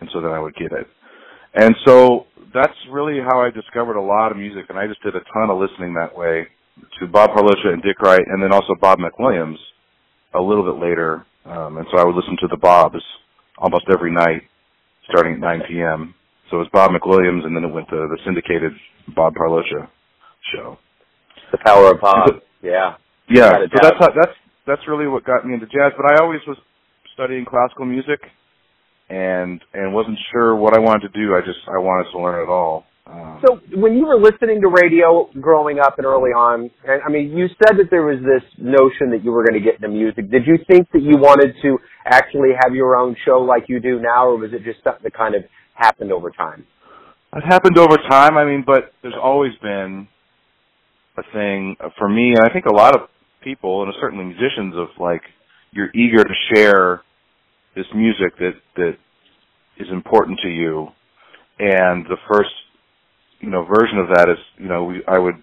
and 0.00 0.08
so 0.12 0.20
then 0.20 0.30
I 0.30 0.40
would 0.40 0.54
get 0.56 0.72
it. 0.72 0.86
And 1.54 1.74
so 1.84 2.26
that's 2.54 2.74
really 2.90 3.20
how 3.20 3.40
I 3.40 3.50
discovered 3.50 3.96
a 3.96 4.02
lot 4.02 4.32
of 4.32 4.38
music, 4.38 4.66
and 4.68 4.78
I 4.78 4.86
just 4.86 5.02
did 5.02 5.14
a 5.14 5.20
ton 5.32 5.50
of 5.50 5.58
listening 5.58 5.94
that 5.94 6.16
way 6.16 6.46
to 6.98 7.06
Bob 7.06 7.30
Parlocha 7.30 7.72
and 7.72 7.82
Dick 7.82 8.00
Wright, 8.00 8.24
and 8.26 8.42
then 8.42 8.52
also 8.52 8.74
Bob 8.80 8.98
McWilliams 8.98 9.58
a 10.34 10.40
little 10.40 10.64
bit 10.64 10.80
later. 10.80 11.26
Um, 11.44 11.78
and 11.78 11.86
so 11.90 11.98
I 11.98 12.04
would 12.04 12.14
listen 12.14 12.36
to 12.40 12.48
the 12.48 12.56
Bobs 12.56 13.02
almost 13.58 13.86
every 13.92 14.12
night, 14.12 14.42
starting 15.08 15.34
at 15.34 15.40
9 15.40 15.62
p.m. 15.68 16.14
So 16.50 16.56
it 16.56 16.60
was 16.60 16.68
Bob 16.72 16.90
McWilliams, 16.90 17.44
and 17.44 17.54
then 17.54 17.64
it 17.64 17.72
went 17.72 17.88
to 17.88 17.96
the 17.96 18.18
syndicated 18.24 18.72
Bob 19.14 19.34
Parlocha 19.34 19.88
show. 20.54 20.78
The 21.52 21.58
Power 21.64 21.92
of 21.92 22.00
Bob. 22.00 22.30
yeah. 22.62 22.96
Yeah. 23.28 23.58
So 23.72 23.78
that's 23.82 23.96
how, 23.98 24.08
that's 24.08 24.36
that's 24.66 24.82
really 24.88 25.06
what 25.06 25.24
got 25.24 25.46
me 25.46 25.54
into 25.54 25.66
jazz. 25.66 25.92
But 25.96 26.12
I 26.12 26.22
always 26.22 26.40
was 26.46 26.56
studying 27.14 27.44
classical 27.44 27.84
music, 27.84 28.20
and 29.10 29.60
and 29.74 29.92
wasn't 29.92 30.18
sure 30.32 30.56
what 30.56 30.74
I 30.74 30.78
wanted 30.80 31.12
to 31.12 31.20
do. 31.20 31.34
I 31.34 31.40
just 31.40 31.60
I 31.68 31.78
wanted 31.78 32.10
to 32.12 32.18
learn 32.18 32.42
it 32.42 32.50
all. 32.50 32.84
Um, 33.08 33.40
so 33.46 33.60
when 33.74 33.96
you 33.96 34.06
were 34.06 34.20
listening 34.20 34.60
to 34.60 34.68
radio 34.68 35.30
growing 35.40 35.78
up 35.78 35.98
and 35.98 36.06
early 36.06 36.30
on, 36.30 36.70
and 36.84 37.02
I 37.04 37.08
mean, 37.08 37.36
you 37.36 37.48
said 37.48 37.78
that 37.78 37.88
there 37.90 38.04
was 38.04 38.18
this 38.20 38.44
notion 38.58 39.10
that 39.10 39.24
you 39.24 39.32
were 39.32 39.44
going 39.44 39.58
to 39.58 39.64
get 39.64 39.76
into 39.76 39.88
music. 39.88 40.30
Did 40.30 40.46
you 40.46 40.58
think 40.68 40.90
that 40.92 41.02
you 41.02 41.16
wanted 41.16 41.54
to 41.62 41.78
actually 42.04 42.50
have 42.62 42.74
your 42.74 42.96
own 42.96 43.16
show 43.24 43.38
like 43.40 43.64
you 43.68 43.80
do 43.80 43.98
now, 44.00 44.26
or 44.28 44.36
was 44.36 44.50
it 44.52 44.62
just 44.64 44.84
something 44.84 45.02
that 45.04 45.14
kind 45.14 45.34
of 45.34 45.44
happened 45.74 46.12
over 46.12 46.30
time? 46.30 46.66
It 47.34 47.44
happened 47.46 47.78
over 47.78 47.96
time. 48.08 48.36
I 48.36 48.44
mean, 48.44 48.64
but 48.66 48.92
there's 49.02 49.18
always 49.20 49.52
been 49.62 50.08
a 51.16 51.22
thing 51.32 51.76
for 51.98 52.08
me, 52.08 52.34
and 52.36 52.40
I 52.44 52.52
think 52.52 52.66
a 52.66 52.74
lot 52.74 52.94
of 52.94 53.08
people 53.42 53.82
and 53.84 53.92
certainly 54.00 54.24
musicians 54.24 54.74
of 54.76 54.88
like 54.98 55.22
you're 55.72 55.90
eager 55.94 56.24
to 56.24 56.34
share 56.54 57.02
this 57.74 57.86
music 57.94 58.36
that 58.38 58.54
that 58.76 58.96
is 59.78 59.86
important 59.92 60.38
to 60.42 60.48
you 60.48 60.88
and 61.58 62.04
the 62.06 62.16
first 62.30 62.50
you 63.40 63.50
know 63.50 63.64
version 63.64 63.98
of 63.98 64.08
that 64.14 64.28
is 64.28 64.38
you 64.56 64.68
know 64.68 64.84
we, 64.84 65.02
I 65.06 65.18
would 65.18 65.42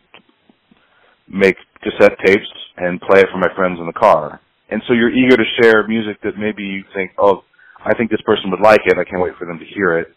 make 1.27 1.55
cassette 1.81 2.17
tapes 2.25 2.47
and 2.77 3.01
play 3.01 3.19
it 3.19 3.27
for 3.31 3.37
my 3.37 3.53
friends 3.55 3.79
in 3.79 3.87
the 3.87 3.93
car 3.93 4.39
and 4.69 4.81
so 4.87 4.93
you're 4.93 5.11
eager 5.11 5.37
to 5.37 5.43
share 5.61 5.87
music 5.87 6.21
that 6.23 6.37
maybe 6.37 6.63
you 6.63 6.83
think 6.93 7.11
oh 7.17 7.43
I 7.83 7.93
think 7.95 8.09
this 8.11 8.21
person 8.25 8.51
would 8.51 8.61
like 8.61 8.81
it 8.85 8.97
I 8.97 9.03
can't 9.03 9.21
wait 9.21 9.35
for 9.37 9.45
them 9.45 9.59
to 9.59 9.65
hear 9.65 9.99
it 9.99 10.13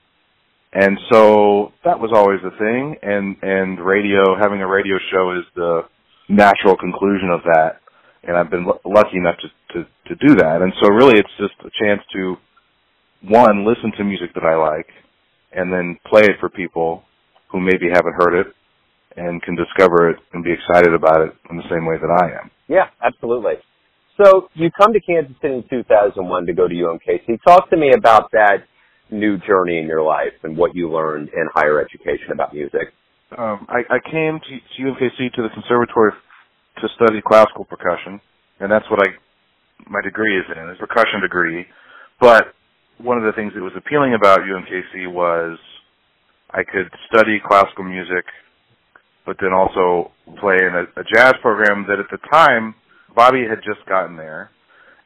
and 0.73 0.99
so 1.11 1.73
that 1.85 1.99
was 1.99 2.11
always 2.15 2.41
the 2.43 2.57
thing 2.59 2.97
and 3.03 3.37
and 3.43 3.81
radio 3.81 4.37
having 4.39 4.61
a 4.61 4.67
radio 4.67 4.97
show 5.11 5.39
is 5.39 5.45
the 5.55 5.83
natural 6.29 6.77
conclusion 6.77 7.31
of 7.31 7.41
that. 7.45 7.81
And 8.23 8.37
I've 8.37 8.51
been 8.51 8.67
l- 8.67 8.81
lucky 8.85 9.17
enough 9.17 9.37
to, 9.39 9.49
to, 9.75 9.89
to 10.09 10.27
do 10.27 10.37
that. 10.37 10.61
And 10.63 10.73
so 10.81 10.89
really 10.89 11.19
it's 11.19 11.37
just 11.39 11.55
a 11.61 11.71
chance 11.83 12.03
to, 12.13 12.37
one, 13.23 13.67
listen 13.67 13.93
to 13.97 14.05
music 14.05 14.35
that 14.35 14.45
I 14.45 14.55
like, 14.57 14.89
and 15.53 15.73
then 15.73 15.99
play 16.07 16.23
it 16.23 16.37
for 16.39 16.49
people 16.49 17.05
who 17.50 17.61
maybe 17.61 17.87
haven't 17.93 18.14
heard 18.14 18.40
it 18.40 18.47
and 19.17 19.43
can 19.43 19.57
discover 19.57 20.11
it 20.11 20.17
and 20.33 20.45
be 20.45 20.52
excited 20.52 20.95
about 20.95 21.23
it 21.23 21.33
in 21.50 21.57
the 21.57 21.69
same 21.71 21.87
way 21.87 21.97
that 21.97 22.11
I 22.11 22.40
am. 22.40 22.50
Yeah, 22.69 22.88
absolutely. 23.02 23.55
So 24.23 24.49
you 24.55 24.71
come 24.71 24.93
to 24.93 25.00
Kansas 25.00 25.35
City 25.40 25.55
in 25.55 25.64
2001 25.71 26.47
to 26.47 26.52
go 26.52 26.69
to 26.69 26.75
UMKC. 26.75 27.38
Talk 27.47 27.71
to 27.71 27.76
me 27.76 27.93
about 27.97 28.31
that 28.33 28.64
new 29.11 29.38
journey 29.38 29.78
in 29.78 29.87
your 29.87 30.02
life 30.02 30.35
and 30.43 30.57
what 30.57 30.75
you 30.75 30.90
learned 30.90 31.28
in 31.28 31.49
higher 31.55 31.81
education 31.81 32.33
about 32.33 32.52
music 32.52 32.93
um, 33.37 33.67
I, 33.69 33.85
I 33.93 33.99
came 34.00 34.40
to, 34.40 34.52
to 34.57 34.76
UMKC 34.81 35.35
to 35.35 35.43
the 35.43 35.52
conservatory 35.52 36.12
to 36.81 36.88
study 36.97 37.21
classical 37.21 37.64
percussion, 37.64 38.21
and 38.61 38.73
that's 38.73 38.88
what 38.90 39.00
I 39.05 39.12
my 39.88 40.00
degree 40.02 40.37
is 40.38 40.45
in, 40.49 40.71
is 40.71 40.76
a 40.83 40.87
percussion 40.87 41.21
degree. 41.21 41.67
But 42.21 42.55
one 42.99 43.19
of 43.19 43.25
the 43.25 43.33
things 43.33 43.52
that 43.55 43.61
was 43.61 43.73
appealing 43.76 44.14
about 44.14 44.40
UMKC 44.40 45.12
was 45.12 45.59
I 46.50 46.62
could 46.64 46.90
study 47.12 47.40
classical 47.45 47.85
music, 47.85 48.25
but 49.26 49.37
then 49.40 49.52
also 49.52 50.12
play 50.40 50.57
in 50.57 50.75
a, 50.75 51.00
a 51.00 51.05
jazz 51.05 51.35
program 51.43 51.87
that 51.88 51.99
at 51.99 52.11
the 52.11 52.19
time 52.31 52.75
Bobby 53.14 53.45
had 53.49 53.59
just 53.64 53.87
gotten 53.88 54.17
there, 54.17 54.50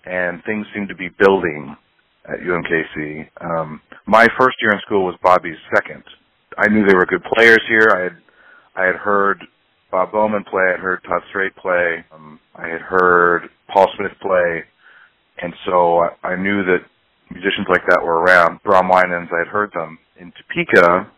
and 0.04 0.42
things 0.44 0.66
seemed 0.74 0.88
to 0.88 0.94
be 0.94 1.08
building 1.18 1.76
at 2.24 2.40
UMKC. 2.40 3.28
Um, 3.40 3.80
my 4.06 4.28
first 4.38 4.56
year 4.60 4.72
in 4.72 4.80
school 4.86 5.04
was 5.04 5.16
Bobby's 5.22 5.58
second 5.74 6.04
I 6.58 6.68
knew 6.68 6.86
they 6.86 6.94
were 6.94 7.06
good 7.06 7.24
players 7.34 7.62
here. 7.68 7.88
I 7.94 8.02
had 8.04 8.16
I 8.74 8.86
had 8.86 8.96
heard 8.96 9.42
Bob 9.90 10.12
Bowman 10.12 10.44
play. 10.44 10.62
I 10.68 10.70
had 10.72 10.80
heard 10.80 11.00
Todd 11.04 11.22
Strait 11.28 11.54
play. 11.56 12.04
Um, 12.12 12.40
I 12.54 12.68
had 12.68 12.80
heard 12.80 13.48
Paul 13.72 13.88
Smith 13.96 14.12
play, 14.20 14.64
and 15.42 15.52
so 15.66 16.00
I, 16.00 16.28
I 16.28 16.36
knew 16.36 16.64
that 16.64 16.80
musicians 17.30 17.66
like 17.68 17.82
that 17.88 18.02
were 18.02 18.20
around. 18.20 18.62
Bram 18.62 18.90
Wijnands, 18.90 19.32
I 19.32 19.40
had 19.40 19.48
heard 19.48 19.72
them 19.72 19.98
in 20.18 20.32
Topeka, 20.32 21.10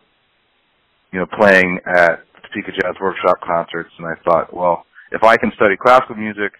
you 1.14 1.20
know, 1.20 1.26
playing 1.38 1.78
at 1.86 2.26
Topeka 2.42 2.72
Jazz 2.74 2.96
Workshop 3.00 3.38
concerts, 3.46 3.90
and 3.98 4.06
I 4.08 4.18
thought, 4.24 4.52
well, 4.52 4.84
if 5.12 5.22
I 5.22 5.36
can 5.36 5.52
study 5.54 5.76
classical 5.80 6.16
music 6.16 6.50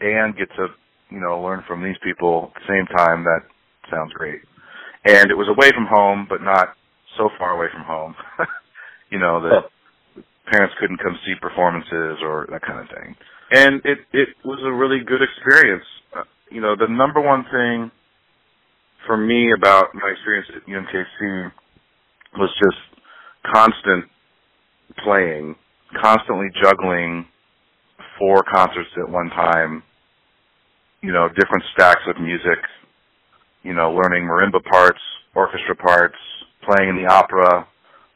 and 0.00 0.34
get 0.34 0.48
to, 0.56 0.68
you 1.10 1.20
know, 1.20 1.42
learn 1.42 1.62
from 1.68 1.84
these 1.84 2.00
people 2.02 2.52
at 2.56 2.62
the 2.62 2.72
same 2.72 2.86
time, 2.96 3.24
that 3.24 3.40
sounds 3.92 4.14
great. 4.14 4.40
and 5.04 5.30
it 5.30 5.36
was 5.36 5.46
away 5.48 5.68
from 5.76 5.84
home, 5.84 6.26
but 6.26 6.40
not 6.40 6.72
so 7.18 7.28
far 7.38 7.52
away 7.52 7.66
from 7.70 7.84
home. 7.84 8.14
you 9.10 9.18
know 9.18 9.42
that 9.42 9.68
parents 10.50 10.74
couldn't 10.80 10.96
come 10.96 11.18
see 11.26 11.34
performances 11.40 12.16
or 12.24 12.48
that 12.50 12.62
kind 12.62 12.80
of 12.80 12.88
thing. 12.88 13.14
And 13.52 13.82
it 13.84 13.98
it 14.12 14.28
was 14.42 14.58
a 14.64 14.72
really 14.72 15.04
good 15.04 15.20
experience. 15.20 15.84
Uh, 16.16 16.24
you 16.50 16.62
know, 16.62 16.76
the 16.76 16.88
number 16.88 17.20
one 17.20 17.44
thing 17.52 17.90
for 19.06 19.18
me 19.18 19.52
about 19.52 19.94
my 19.94 20.10
experience 20.10 20.48
at 20.56 20.66
UMKC 20.66 21.52
was 22.38 22.50
just 22.58 22.95
constant 23.52 24.04
playing, 25.04 25.54
constantly 26.00 26.48
juggling 26.62 27.26
four 28.18 28.42
concerts 28.42 28.90
at 28.98 29.08
one 29.08 29.28
time, 29.30 29.82
you 31.02 31.12
know, 31.12 31.28
different 31.28 31.64
stacks 31.72 32.02
of 32.08 32.20
music, 32.20 32.58
you 33.62 33.72
know, 33.72 33.92
learning 33.92 34.24
marimba 34.24 34.62
parts, 34.64 35.00
orchestra 35.34 35.76
parts, 35.76 36.16
playing 36.64 36.90
in 36.90 36.96
the 36.96 37.06
opera, 37.06 37.66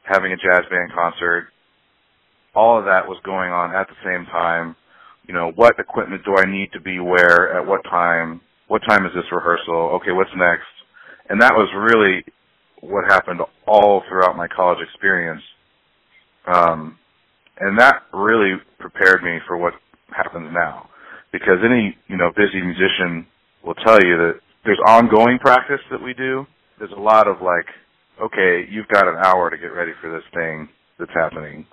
having 0.02 0.32
a 0.32 0.36
jazz 0.36 0.62
band 0.70 0.90
concert. 0.94 1.48
All 2.54 2.78
of 2.78 2.84
that 2.86 3.06
was 3.06 3.18
going 3.24 3.52
on 3.52 3.74
at 3.74 3.86
the 3.88 3.94
same 4.04 4.26
time. 4.26 4.74
You 5.26 5.34
know, 5.34 5.52
what 5.54 5.78
equipment 5.78 6.24
do 6.24 6.34
I 6.36 6.50
need 6.50 6.72
to 6.72 6.80
be 6.80 6.98
where 6.98 7.56
at 7.56 7.66
what 7.66 7.84
time? 7.84 8.40
What 8.66 8.82
time 8.88 9.06
is 9.06 9.12
this 9.14 9.30
rehearsal? 9.30 10.00
Okay, 10.00 10.12
what's 10.12 10.30
next? 10.36 10.66
And 11.28 11.40
that 11.42 11.54
was 11.54 11.68
really 11.76 12.24
what 12.80 13.04
happened 13.08 13.40
all 13.66 14.02
throughout 14.08 14.36
my 14.36 14.48
college 14.48 14.78
experience. 14.82 15.42
Um, 16.46 16.98
and 17.58 17.78
that 17.78 18.02
really 18.12 18.54
prepared 18.78 19.22
me 19.22 19.38
for 19.46 19.56
what 19.56 19.74
happens 20.08 20.48
now. 20.52 20.88
Because 21.32 21.58
any, 21.64 21.96
you 22.08 22.16
know, 22.16 22.30
busy 22.36 22.60
musician 22.60 23.26
will 23.64 23.74
tell 23.74 24.02
you 24.02 24.16
that 24.16 24.40
there's 24.64 24.80
ongoing 24.86 25.38
practice 25.38 25.80
that 25.90 26.02
we 26.02 26.14
do. 26.14 26.46
There's 26.78 26.92
a 26.96 27.00
lot 27.00 27.28
of 27.28 27.36
like, 27.42 27.66
okay, 28.20 28.66
you've 28.70 28.88
got 28.88 29.06
an 29.06 29.16
hour 29.22 29.50
to 29.50 29.56
get 29.56 29.72
ready 29.72 29.92
for 30.00 30.10
this 30.10 30.24
thing 30.34 30.68
that's 30.98 31.12
happening. 31.14 31.66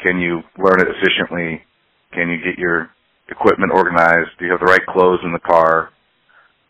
Can 0.00 0.18
you 0.18 0.42
learn 0.58 0.80
it 0.80 0.88
efficiently? 0.88 1.62
Can 2.12 2.28
you 2.30 2.38
get 2.38 2.58
your 2.58 2.90
equipment 3.28 3.72
organized? 3.72 4.30
Do 4.38 4.44
you 4.44 4.52
have 4.52 4.60
the 4.60 4.66
right 4.66 4.84
clothes 4.88 5.20
in 5.24 5.32
the 5.32 5.40
car? 5.40 5.90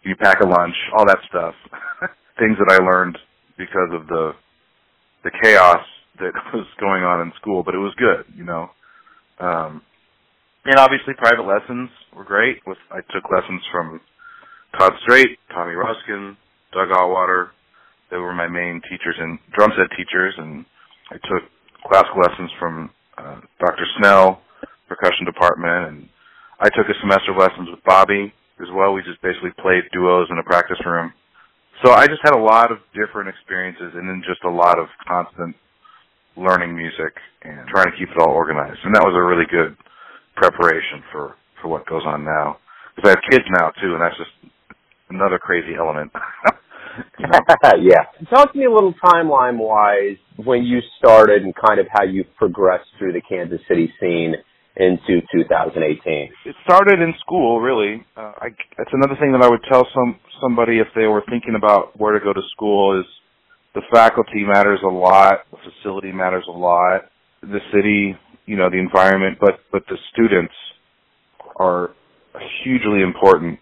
Do 0.03 0.09
you 0.09 0.17
pack 0.17 0.41
a 0.41 0.47
lunch? 0.47 0.75
All 0.97 1.07
that 1.07 1.19
stuff. 1.29 1.55
Things 2.39 2.57
that 2.59 2.73
I 2.73 2.83
learned 2.83 3.19
because 3.57 3.91
of 3.93 4.07
the 4.07 4.33
the 5.25 5.31
chaos 5.43 5.85
that 6.21 6.33
was 6.55 6.67
going 6.81 7.03
on 7.03 7.21
in 7.23 7.33
school, 7.41 7.63
but 7.63 7.75
it 7.75 7.79
was 7.79 7.95
good, 7.97 8.25
you 8.37 8.45
know. 8.45 8.71
Um, 9.39 9.83
and 10.65 10.79
obviously, 10.79 11.15
private 11.15 11.47
lessons 11.47 11.91
were 12.15 12.25
great. 12.25 12.61
With 12.67 12.79
I 12.91 13.01
took 13.13 13.31
lessons 13.31 13.63
from 13.71 14.01
Todd 14.79 14.93
Strait, 15.03 15.39
Tommy 15.53 15.75
Ruskin, 15.75 16.37
Doug 16.73 16.89
Auwaerter. 16.89 17.51
They 18.11 18.17
were 18.17 18.35
my 18.35 18.49
main 18.49 18.81
teachers 18.89 19.17
and 19.19 19.39
drum 19.53 19.73
set 19.77 19.91
teachers, 19.97 20.35
and 20.39 20.65
I 21.11 21.15
took 21.15 21.43
classical 21.89 22.21
lessons 22.21 22.51
from 22.59 22.91
uh, 23.19 23.41
Dr. 23.59 23.87
Snell, 23.99 24.43
percussion 24.89 25.25
department, 25.25 25.89
and 25.89 26.09
I 26.61 26.69
took 26.71 26.87
a 26.89 27.01
semester 27.01 27.33
of 27.33 27.39
lessons 27.39 27.69
with 27.71 27.83
Bobby 27.85 28.33
as 28.61 28.69
well. 28.75 28.93
We 28.93 29.03
just 29.03 29.21
basically 29.23 29.51
played 29.59 29.85
duos 29.93 30.29
in 30.31 30.39
a 30.39 30.43
practice 30.43 30.79
room. 30.85 31.13
So 31.85 31.93
I 31.93 32.07
just 32.07 32.21
had 32.23 32.35
a 32.35 32.41
lot 32.41 32.73
of 32.73 32.79
different 32.95 33.29
experiences 33.29 33.93
and 33.95 34.09
then 34.09 34.23
just 34.27 34.43
a 34.45 34.51
lot 34.51 34.79
of 34.79 34.87
constant 35.07 35.55
learning 36.37 36.77
music 36.77 37.17
and 37.43 37.67
trying 37.69 37.91
to 37.91 37.97
keep 37.99 38.09
it 38.09 38.19
all 38.19 38.33
organized. 38.33 38.81
And 38.85 38.95
that 38.95 39.05
was 39.05 39.15
a 39.17 39.23
really 39.23 39.47
good 39.51 39.77
preparation 40.37 41.03
for, 41.13 41.35
for 41.61 41.69
what 41.69 41.87
goes 41.87 42.03
on 42.07 42.25
now. 42.25 42.59
Because 42.95 43.11
I 43.11 43.13
have 43.17 43.31
kids 43.31 43.45
now 43.51 43.71
too, 43.81 43.93
and 43.93 44.01
that's 44.01 44.17
just 44.17 44.53
another 45.11 45.39
crazy 45.39 45.75
element. 45.77 46.13
you 47.19 47.27
know? 47.27 47.41
yeah. 47.81 48.05
Talk 48.31 48.53
to 48.53 48.59
me 48.59 48.65
a 48.65 48.73
little 48.73 48.95
timeline 49.05 49.59
wise 49.59 50.17
when 50.37 50.63
you 50.65 50.81
started 50.99 51.43
and 51.43 51.55
kind 51.55 51.81
of 51.81 51.87
how 51.91 52.05
you 52.05 52.25
progressed 52.37 52.89
through 52.99 53.13
the 53.13 53.23
Kansas 53.23 53.61
City 53.69 53.93
scene 54.01 54.35
into 54.77 55.25
2018? 55.33 56.31
It 56.45 56.55
started 56.65 57.01
in 57.01 57.15
school, 57.21 57.61
really. 57.61 58.05
Uh, 58.17 58.33
I, 58.41 58.49
that's 58.77 58.93
another 58.93 59.17
thing 59.21 59.33
that 59.33 59.43
I 59.43 59.49
would 59.49 59.65
tell 59.71 59.87
some 59.93 60.21
somebody 60.41 60.79
if 60.79 60.89
they 60.95 61.07
were 61.07 61.23
thinking 61.29 61.55
about 61.57 61.99
where 61.99 62.19
to 62.19 62.25
go 62.25 62.33
to 62.33 62.43
school 62.53 63.01
is 63.01 63.07
the 63.75 63.83
faculty 63.93 64.45
matters 64.45 64.81
a 64.83 64.89
lot, 64.89 65.41
the 65.51 65.59
facility 65.71 66.13
matters 66.13 66.45
a 66.49 66.53
lot, 66.53 67.03
the 67.43 67.61
city, 67.73 68.17
you 68.47 68.57
know, 68.57 68.71
the 68.71 68.79
environment, 68.79 69.39
but 69.41 69.61
but 69.71 69.83
the 69.89 69.97
students 70.13 70.55
are 71.57 71.91
hugely 72.65 73.03
important, 73.03 73.59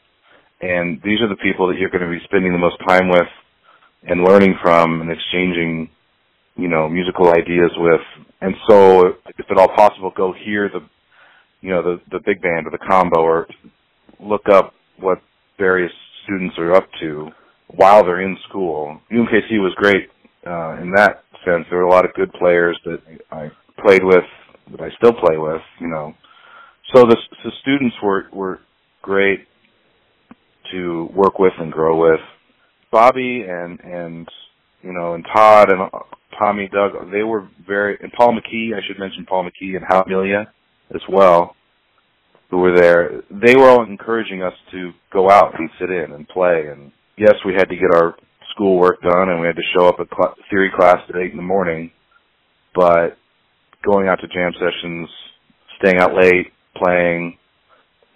and 0.61 1.01
these 1.05 1.21
are 1.21 1.29
the 1.29 1.37
people 1.43 1.69
that 1.69 1.79
you're 1.79 1.91
going 1.91 2.05
to 2.05 2.11
be 2.11 2.25
spending 2.25 2.53
the 2.53 2.59
most 2.59 2.77
time 2.87 3.09
with 3.09 3.29
and 4.07 4.23
learning 4.23 4.55
from 4.63 5.01
and 5.01 5.11
exchanging 5.11 5.89
you 6.57 6.69
know 6.69 6.89
musical 6.89 7.29
ideas 7.33 7.71
with. 7.77 8.01
And 8.41 8.55
so 8.69 9.09
if 9.39 9.51
at 9.51 9.57
all 9.59 9.69
possible 9.69 10.13
go 10.17 10.33
hear 10.33 10.69
the 10.69 10.81
you 11.61 11.71
know 11.71 11.83
the 11.83 12.01
the 12.11 12.21
big 12.25 12.41
band 12.43 12.67
or 12.67 12.71
the 12.71 12.79
combo 12.79 13.21
or 13.21 13.49
look 14.21 14.49
up 14.51 14.75
what 14.99 15.21
various 15.59 15.93
students 16.25 16.57
are 16.59 16.75
up 16.75 16.89
to 17.01 17.29
while 17.69 18.05
they're 18.05 18.23
in 18.23 18.37
school. 18.49 19.01
UMKC 19.13 19.61
was 19.61 19.75
great 19.77 20.09
uh, 20.47 20.77
in 20.83 20.93
that 20.97 21.25
sense. 21.45 21.67
There 21.71 21.79
were 21.79 21.85
a 21.85 21.91
lot 21.91 22.05
of 22.05 22.15
good 22.15 22.33
players 22.33 22.79
that 22.85 23.01
I 23.31 23.51
played 23.85 24.05
with, 24.05 24.25
that 24.73 24.81
I 24.81 24.89
still 24.97 25.13
play 25.13 25.37
with. 25.37 25.63
You 25.81 25.89
know, 25.89 26.15
so 26.95 27.03
the, 27.03 27.17
the 27.45 27.51
students 27.63 27.97
were 28.03 28.27
were 28.33 28.61
great 29.03 29.47
to 30.73 31.09
work 31.15 31.39
with 31.39 31.53
and 31.59 31.73
grow 31.73 32.01
with. 32.01 32.21
Bobby 32.91 33.45
and 33.49 33.81
and 33.81 34.29
you 34.83 34.93
know 34.93 35.15
and 35.15 35.25
Todd 35.35 35.71
and 35.71 35.91
Tommy 36.39 36.69
Doug 36.73 37.11
they 37.11 37.23
were 37.23 37.49
very 37.67 37.99
and 38.01 38.13
Paul 38.13 38.33
McKee 38.33 38.75
I 38.75 38.81
should 38.87 38.99
mention 38.99 39.27
Paul 39.27 39.45
McKee 39.45 39.77
and 39.77 39.85
Hal 39.89 40.05
Melia 40.07 40.53
as 40.95 41.01
well, 41.09 41.57
who 42.55 42.61
were 42.61 42.77
there, 42.77 43.23
they 43.33 43.57
were 43.57 43.69
all 43.69 43.83
encouraging 43.83 44.45
us 44.45 44.53
to 44.71 44.93
go 45.13 45.29
out 45.29 45.59
and 45.59 45.69
sit 45.81 45.91
in 45.91 46.13
and 46.13 46.29
play. 46.29 46.69
And 46.71 46.93
yes, 47.19 47.35
we 47.45 47.53
had 47.53 47.69
to 47.69 47.75
get 47.75 47.93
our 47.93 48.15
school 48.55 48.79
work 48.79 49.03
done 49.03 49.29
and 49.29 49.41
we 49.41 49.49
had 49.49 49.57
to 49.57 49.71
show 49.77 49.89
up 49.89 49.97
at 49.99 50.07
cl- 50.17 50.37
theory 50.49 50.71
class 50.73 50.99
at 51.09 51.17
8 51.17 51.33
in 51.33 51.37
the 51.37 51.43
morning, 51.43 51.91
but 52.73 53.19
going 53.85 54.07
out 54.07 54.21
to 54.21 54.29
jam 54.29 54.53
sessions, 54.53 55.09
staying 55.81 55.99
out 55.99 56.15
late, 56.15 56.53
playing, 56.77 57.37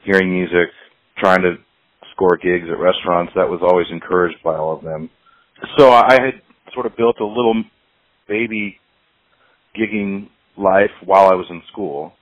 hearing 0.05 0.31
music, 0.31 0.69
trying 1.19 1.43
to 1.43 1.57
score 2.13 2.37
gigs 2.37 2.69
at 2.71 2.79
restaurants, 2.79 3.33
that 3.35 3.49
was 3.49 3.59
always 3.61 3.89
encouraged 3.91 4.39
by 4.45 4.55
all 4.55 4.77
of 4.77 4.85
them. 4.85 5.11
So 5.77 5.91
I 5.91 6.13
had 6.13 6.43
sort 6.75 6.87
of 6.87 6.97
built 6.97 7.17
a 7.21 7.27
little 7.27 7.65
baby 8.29 8.77
gigging 9.77 10.29
life 10.57 10.95
while 11.05 11.27
I 11.27 11.35
was 11.35 11.47
in 11.51 11.61
school 11.73 12.13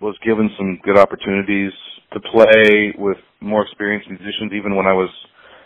was 0.00 0.16
given 0.24 0.50
some 0.56 0.78
good 0.84 0.98
opportunities 0.98 1.72
to 2.12 2.20
play 2.20 2.94
with 2.98 3.16
more 3.40 3.62
experienced 3.62 4.08
musicians 4.08 4.52
even 4.52 4.76
when 4.76 4.86
I 4.86 4.92
was 4.92 5.10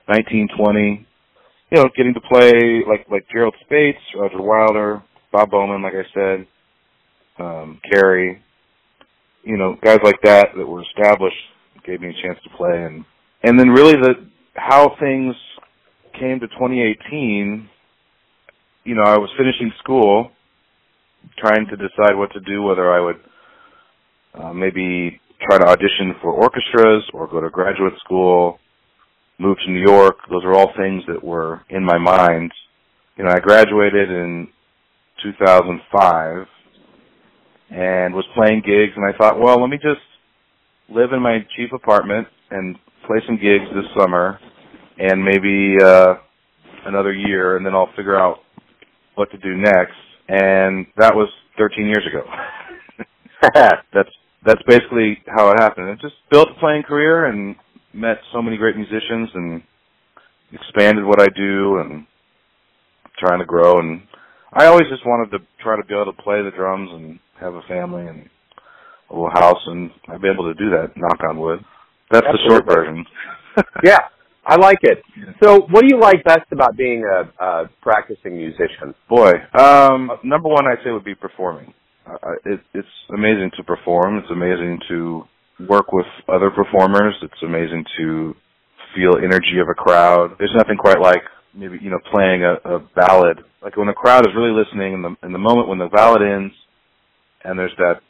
19, 0.09 0.49
20. 0.57 1.07
You 1.71 1.77
know, 1.77 1.89
getting 1.97 2.15
to 2.15 2.21
play 2.21 2.83
like 2.89 3.07
like 3.11 3.27
Gerald 3.33 3.55
Spaits, 3.65 3.99
Roger 4.17 4.43
Wilder, 4.43 5.03
Bob 5.33 5.51
Bowman, 5.51 5.83
like 5.83 5.95
I 5.95 6.05
said, 6.13 6.47
um, 7.39 7.81
Kerry, 7.93 8.43
you 9.45 9.57
know, 9.57 9.77
guys 9.83 10.01
like 10.03 10.21
that 10.25 10.49
that 10.57 10.67
were 10.67 10.83
established 10.83 11.37
gave 11.87 12.01
me 12.01 12.09
a 12.09 12.23
chance 12.27 12.39
to 12.43 12.57
play 12.57 12.85
and 12.85 13.05
and 13.43 13.59
then 13.59 13.69
really 13.69 13.95
the 13.95 14.29
how 14.55 14.97
things 15.01 15.35
came 16.19 16.41
to 16.41 16.49
2018, 16.49 17.69
you 18.85 18.95
know, 18.95 19.03
I 19.03 19.17
was 19.17 19.31
finishing 19.39 19.73
school, 19.79 20.31
trying 21.39 21.67
to 21.67 21.77
decide 21.77 22.17
what 22.17 22.33
to 22.33 22.41
do, 22.41 22.63
whether 22.63 22.93
I 22.93 23.01
would 23.01 23.17
uh, 24.35 24.53
maybe 24.53 25.21
try 25.49 25.59
to 25.59 25.67
audition 25.67 26.15
for 26.21 26.33
orchestras 26.33 27.05
or 27.13 27.27
go 27.27 27.41
to 27.41 27.51
graduate 27.51 27.95
school, 28.05 28.59
move 29.39 29.57
to 29.65 29.71
New 29.71 29.81
York. 29.81 30.19
Those 30.31 30.45
are 30.45 30.55
all 30.55 30.73
things 30.77 31.03
that 31.09 31.23
were 31.23 31.63
in 31.71 31.85
my 31.85 31.99
mind. 31.99 32.53
You 33.17 33.25
know, 33.25 33.31
I 33.31 33.41
graduated 33.41 34.11
in 34.11 34.49
2005 35.23 36.47
and 37.71 38.15
was 38.15 38.25
playing 38.35 38.63
gigs 38.65 38.93
and 38.97 39.05
I 39.09 39.17
thought, 39.17 39.41
well, 39.41 39.61
let 39.61 39.71
me 39.71 39.77
just 39.77 40.01
live 40.89 41.13
in 41.13 41.23
my 41.23 41.39
cheap 41.57 41.73
apartment 41.73 42.27
and 42.51 42.77
play 43.07 43.19
some 43.27 43.37
gigs 43.37 43.65
this 43.75 43.85
summer 43.99 44.39
and 44.99 45.25
maybe 45.25 45.77
uh 45.83 46.15
another 46.87 47.13
year 47.13 47.57
and 47.57 47.65
then 47.65 47.75
I'll 47.75 47.93
figure 47.97 48.19
out 48.19 48.39
what 49.15 49.31
to 49.31 49.39
do 49.39 49.57
next. 49.57 49.95
And 50.29 50.87
that 50.97 51.15
was 51.15 51.29
13 51.59 51.87
years 51.87 52.07
ago. 52.07 52.23
that's 53.93 54.11
that's 54.45 54.63
basically 54.67 55.19
how 55.27 55.51
it 55.51 55.61
happened. 55.61 55.89
It 55.91 56.01
just 56.01 56.15
built 56.31 56.49
a 56.51 56.61
playing 56.61 56.85
career 56.85 57.27
and 57.27 57.57
met 57.93 58.19
so 58.33 58.41
many 58.41 58.57
great 58.57 58.77
musicians 58.77 59.29
and 59.35 59.63
expanded 60.53 61.05
what 61.05 61.21
I 61.21 61.29
do 61.35 61.79
and 61.79 62.07
trying 63.19 63.41
to 63.41 63.45
grow 63.45 63.79
and 63.79 64.03
I 64.53 64.67
always 64.67 64.89
just 64.89 65.07
wanted 65.07 65.31
to 65.31 65.45
try 65.63 65.77
to 65.77 65.85
be 65.85 65.95
able 65.95 66.13
to 66.13 66.23
play 66.23 66.43
the 66.43 66.51
drums 66.51 66.91
and 66.93 67.21
have 67.39 67.55
a 67.55 67.63
family 67.69 68.07
and 68.07 68.29
a 69.11 69.15
little 69.15 69.31
house 69.31 69.63
and 69.67 69.91
I've 70.09 70.21
been 70.21 70.33
able 70.33 70.53
to 70.53 70.59
do 70.59 70.71
that, 70.71 70.97
knock 70.97 71.21
on 71.29 71.39
wood. 71.39 71.61
That's 72.11 72.27
Absolutely. 72.27 72.49
the 72.49 72.65
short 72.65 72.67
version. 72.67 73.05
yeah. 73.85 73.99
I 74.45 74.57
like 74.57 74.79
it. 74.83 75.03
So, 75.43 75.67
what 75.71 75.83
do 75.83 75.89
you 75.89 76.01
like 76.01 76.25
best 76.25 76.51
about 76.51 76.77
being 76.77 77.05
a, 77.05 77.45
a 77.45 77.71
practicing 77.83 78.37
musician? 78.37 78.95
Boy, 79.09 79.33
um, 79.57 80.11
number 80.25 80.49
one 80.49 80.67
I'd 80.67 80.83
say 80.83 80.91
would 80.91 81.05
be 81.05 81.15
performing. 81.15 81.75
It, 82.45 82.61
it's 82.75 82.89
amazing 83.15 83.51
to 83.57 83.65
perform. 83.65 84.19
It's 84.19 84.31
amazing 84.31 84.81
to 84.89 85.25
work 85.69 85.93
with 85.93 86.07
other 86.29 86.51
performers. 86.51 87.15
It's 87.23 87.43
amazing 87.43 87.85
to 87.99 88.35
feel 88.95 89.17
energy 89.19 89.59
of 89.61 89.69
a 89.69 89.75
crowd. 89.75 90.37
There's 90.39 90.55
nothing 90.57 90.77
quite 90.77 91.01
like 91.01 91.23
maybe 91.55 91.79
you 91.81 91.91
know 91.91 92.01
playing 92.11 92.45
a, 92.45 92.55
a 92.65 92.79
ballad. 92.95 93.39
Like 93.63 93.77
when 93.77 93.87
the 93.87 93.93
crowd 93.93 94.27
is 94.27 94.35
really 94.35 94.53
listening, 94.53 94.95
in 94.95 95.03
the 95.03 95.17
in 95.23 95.33
the 95.33 95.39
moment 95.39 95.69
when 95.69 95.79
the 95.79 95.89
ballad 95.89 96.23
ends, 96.23 96.55
and 97.45 97.59
there's 97.59 97.75
that 97.79 98.01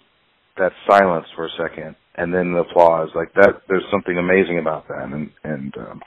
that 0.59 0.73
silence 0.89 1.27
for 1.35 1.47
a 1.47 1.51
second, 1.59 1.97
and 2.17 2.33
then 2.33 2.53
the 2.53 2.61
applause. 2.61 3.09
Like 3.15 3.33
that, 3.35 3.63
there's 3.69 3.85
something 3.91 4.19
amazing 4.19 4.59
about 4.59 4.89
that, 4.89 5.05
and 5.05 5.31
and 5.45 5.75
um, 5.79 6.03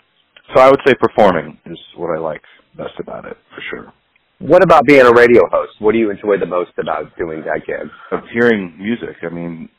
so 0.54 0.62
I 0.62 0.70
would 0.70 0.80
say 0.86 0.94
performing 1.00 1.60
is 1.66 1.80
what 1.96 2.16
I 2.16 2.20
like 2.20 2.42
best 2.78 3.00
about 3.00 3.26
it 3.26 3.38
for 3.54 3.62
sure. 3.70 3.94
What 4.44 4.62
about 4.62 4.84
being 4.84 5.08
a 5.08 5.14
radio 5.14 5.48
host? 5.50 5.80
What 5.80 5.94
do 5.94 6.00
you 6.00 6.12
enjoy 6.12 6.36
the 6.38 6.46
most 6.46 6.72
about 6.78 7.16
doing 7.18 7.48
that 7.48 7.64
gig? 7.66 7.88
Of 8.12 8.28
hearing 8.34 8.76
music. 8.78 9.16
I 9.24 9.34
mean, 9.34 9.70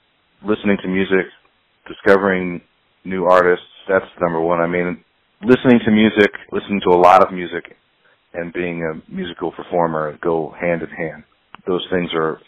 listening 0.41 0.79
to 0.81 0.89
music, 0.89 1.29
discovering 1.87 2.63
new 3.05 3.27
artists. 3.27 3.67
That's 3.87 4.09
number 4.23 4.41
one. 4.41 4.61
I 4.61 4.67
mean, 4.67 5.05
listening 5.45 5.81
to 5.85 5.91
music, 5.91 6.33
listening 6.51 6.81
to 6.89 6.97
a 6.97 7.01
lot 7.01 7.21
of 7.21 7.31
music, 7.31 7.77
and 8.33 8.55
being 8.55 8.81
a 8.89 9.13
musical 9.13 9.53
performer 9.53 10.17
go 10.23 10.55
hand 10.59 10.81
in 10.81 10.89
hand. 10.89 11.25
Those 11.67 11.87
things 11.93 12.09
are 12.15 12.39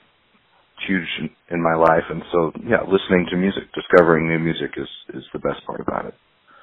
huge 0.89 1.09
in, 1.21 1.29
in 1.51 1.63
my 1.63 1.75
life, 1.75 2.09
and 2.09 2.23
so 2.33 2.51
yeah, 2.65 2.81
listening 2.81 3.27
to 3.31 3.37
music, 3.37 3.65
discovering 3.75 4.27
new 4.27 4.39
music 4.39 4.73
is 4.79 4.89
is 5.13 5.25
the 5.35 5.39
best 5.39 5.61
part 5.67 5.81
about 5.81 6.07
it. 6.07 6.15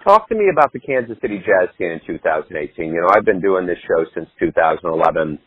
Talk 0.04 0.28
to 0.28 0.36
me 0.36 0.50
about 0.52 0.74
the 0.74 0.80
Kansas 0.80 1.18
City 1.22 1.40
Jazz 1.40 1.70
scene 1.78 1.92
in 1.92 2.02
2018. 2.06 2.88
You 2.88 3.02
know, 3.02 3.08
I've 3.16 3.24
been 3.24 3.40
doing 3.40 3.66
this 3.66 3.78
show 3.88 4.04
since 4.14 4.28
2011, 4.38 5.40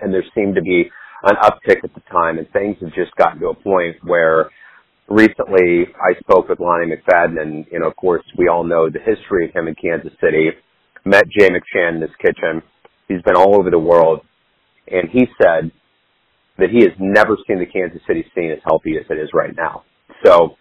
and 0.00 0.12
there 0.12 0.24
seemed 0.34 0.56
to 0.56 0.62
be 0.62 0.90
an 1.22 1.36
uptick 1.36 1.84
at 1.84 1.94
the 1.94 2.02
time, 2.10 2.38
and 2.38 2.50
things 2.50 2.78
have 2.80 2.92
just 2.94 3.14
gotten 3.14 3.38
to 3.40 3.50
a 3.50 3.54
point 3.54 3.96
where 4.02 4.50
recently 5.08 5.86
I 5.94 6.18
spoke 6.18 6.48
with 6.48 6.58
Lonnie 6.58 6.90
McFadden, 6.90 7.40
and 7.40 7.64
you 7.70 7.78
know, 7.78 7.86
of 7.86 7.94
course, 7.94 8.24
we 8.36 8.48
all 8.48 8.64
know 8.64 8.90
the 8.90 8.98
history 8.98 9.46
of 9.46 9.54
him 9.54 9.68
in 9.68 9.76
Kansas 9.76 10.12
City. 10.20 10.50
Met 11.04 11.24
Jay 11.38 11.48
McShann 11.48 11.96
in 11.96 12.00
his 12.02 12.10
kitchen. 12.20 12.60
He's 13.06 13.22
been 13.22 13.36
all 13.36 13.56
over 13.56 13.70
the 13.70 13.78
world, 13.78 14.22
and 14.88 15.08
he 15.10 15.26
said 15.40 15.70
that 16.58 16.70
he 16.70 16.80
has 16.82 16.92
never 16.98 17.36
seen 17.46 17.60
the 17.60 17.66
Kansas 17.66 18.02
City 18.08 18.24
scene 18.34 18.50
as 18.50 18.58
healthy 18.64 18.96
as 18.98 19.06
it 19.10 19.18
is 19.18 19.30
right 19.32 19.54
now. 19.56 19.84
So, 20.26 20.56